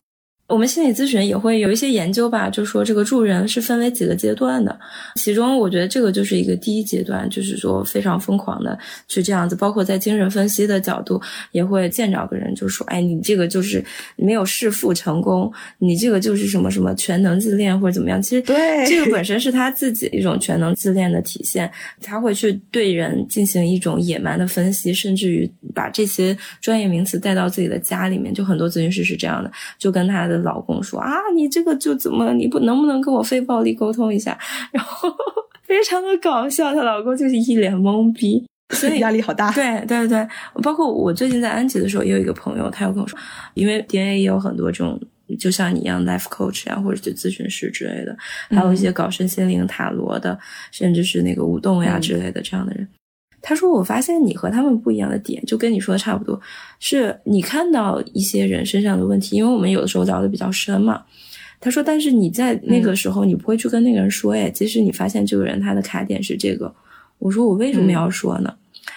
[0.47, 4.79] 我们心理咨询也会有一些研究吧，就说这个助人是分为几个阶段的，
[5.15, 8.79] 其中我觉得这个就是一个第一阶段，就是说非常疯狂的
[9.09, 11.21] 去这样子，包括在精神分析的角度，
[11.51, 13.83] 也会见着个人就说，哎，你这个就是
[14.15, 21.69] 没有弑父成功，你这个就是什么什么全能自恋或者怎么样，其实对这个 本身是他自己一种全能自恋的体现，
[22.01, 30.36] 他会去对人进行一种野蛮的分析，甚至于把这些专业名词带到自己的家里面，就很多咨询师是这样的，就跟他的。
[30.43, 34.37] 老公说啊，你这个就怎么你不能不能跟我非暴力沟通一下？
[34.71, 35.09] 然后
[35.63, 39.51] 非常的搞笑，她老公就是一脸懵逼， 所以压力好大。
[39.51, 40.27] 对对对，
[40.63, 43.17] 包括我最近在安吉的时候，也有一个朋友，他又跟我说，
[43.53, 44.99] 因为 DNA 也有很多这种，
[45.37, 48.15] 就像你一样 life coach 啊，或者就咨询师之类的，
[48.49, 50.37] 还有一些搞身心灵塔罗的，
[50.71, 52.87] 甚至是那个舞动呀之类的这样的人。
[53.47, 56.37] 他说：“我发现你和他们不一样的点，就跟你说的差不多，
[56.81, 61.01] 是你看到一些人身上的问题，因为我们有的时候聊的比较深嘛。”
[61.61, 66.69] 他说：“但是你在那个时候，你不会去跟那个人说，哎，即使你发现这个人他的卡点是这个。”
[67.19, 68.53] 我说：“我为什么要说呢？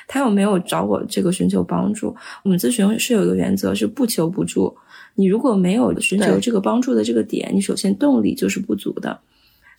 [0.08, 2.12] 他有没有找我这个寻求帮助。
[2.42, 4.76] 我们咨询是有一个原则，是不求不助。
[5.14, 9.16] 你如果没有寻求这个帮助的这个点，你首先动力就是不足的。”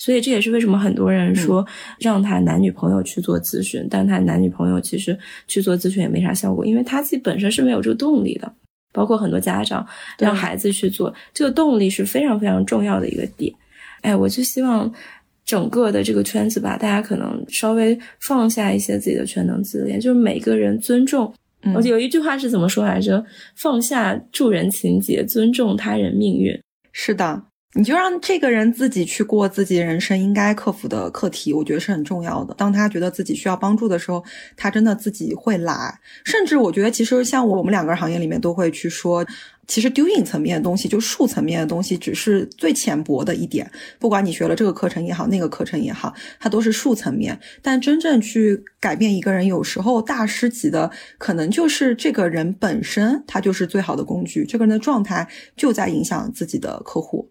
[0.01, 1.63] 所以这也是为什么很多人说
[1.99, 5.15] 让他男女朋友去做咨询，但他男女朋友其实
[5.47, 8.51] 去做咨询也没啥效果，因为他自己本身是没有这个动力的。
[8.91, 9.87] 包括很多家长
[10.17, 13.53] 让孩子去做，这个动力是非常非常重要的一个点。
[14.01, 14.91] 哎，我就希望
[15.45, 21.31] 整个的这个圈子吧，大家可能稍微放下一些自己的全能自恋，就是每个人尊重。
[21.75, 23.23] 我有一句话是怎么说来着？
[23.55, 26.59] 放下助人情节，尊重他人命运。
[26.91, 27.43] 是的。
[27.73, 32.53] 你就让这个人自己去过自己人生应该克服的课题，我觉得是很重要的。
[32.55, 34.21] 当他觉得自己需要帮助的时候，
[34.57, 35.97] 他真的自己会来。
[36.25, 39.25] 甚至我觉得，其实像我们两个行业里面都会去说，
[39.67, 43.71] 其实 doing 层面的东西，就术层面的东西，只是最浅薄的一点。
[43.97, 47.39] 不管你学了这个课程也好，那个课程也好，它都是术层面。
[47.61, 54.43] 但真正去改变一个人，有时候大师级的，可能就是这个人本身，他就是最好的工具。
[54.43, 57.29] 这个人的状态就在影响自己的客户。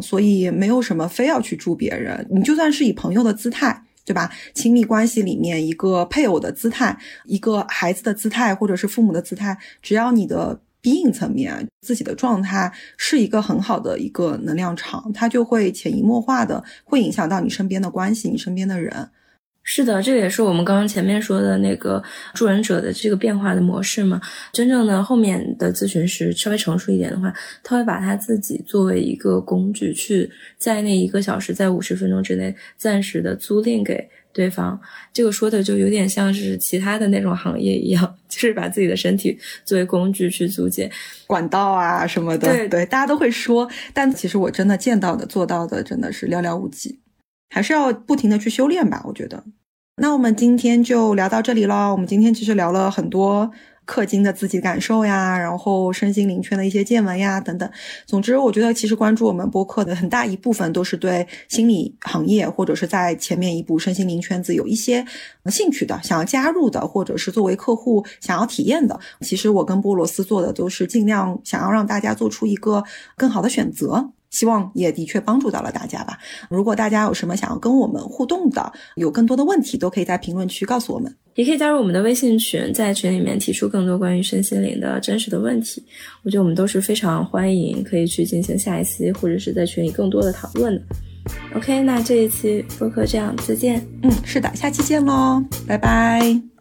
[0.00, 4.30] 所以没有什么非要去助别人，你就算是以朋友的姿态，对吧？
[4.54, 19.10] 亲密关系里面一个配偶的姿态，一个孩子的姿态，或者是父母的姿态，只要你的 being 层面自己的状态是一个很好的一个能量场，它就会潜移默化的会影响到你身边的关系，你身边的人。
[19.70, 22.02] 是的，这个也是我们刚刚前面说的那个
[22.32, 24.18] 助人者的这个变化的模式嘛。
[24.50, 27.30] 真正的后面的咨询师稍微成熟一点的话，
[27.62, 34.80] 他会把他自己作为一个工具，去在那一个小时，在五十分钟之内暂时的租赁给对方。
[35.12, 40.90] 这个说的就有点像是其他的那种行业一样， 就是把自己的身体作为工具去租借
[41.26, 42.48] 管道啊什么的。
[42.48, 46.98] 对对，大家都会说，但其实我真的见到的、做到的，真的是寥寥无几。
[47.48, 49.44] 还是要不停的去修炼吧，我觉得。
[50.00, 51.90] 那我们今天就聊到这里了。
[51.90, 53.50] 我们今天其实聊了很多
[53.84, 57.68] 氪金的自己感受呀，然后身心灵圈的一些见闻呀等等。
[58.06, 65.04] 总之，我觉得其实关注我们播客的很大一部分都是对心理行业或者是在前面一步身心灵圈子有一些
[65.46, 69.00] 兴趣的，想要加入的，或者是作为客户想要体验的。
[69.22, 72.84] 其实我跟波罗斯做的都是尽量想要让大家做出一个
[73.16, 74.12] 更好的选择。
[74.30, 76.18] 希望也的确帮助到了大家吧。
[76.50, 85.84] 如果大家有什么想要跟我们互动的，有更多的问题，都可以在评论区告诉我们，也可以加入我们的微信群，在群里面提出更多关于身心灵的真实的问题。
[86.22, 90.82] 我觉得我们都是非常欢迎，可以去进行下一期或者是在群里更多的讨论的。
[91.54, 93.86] OK，那这一期播客这样，再见。
[94.02, 96.57] 嗯，是的，下期见喽，拜拜。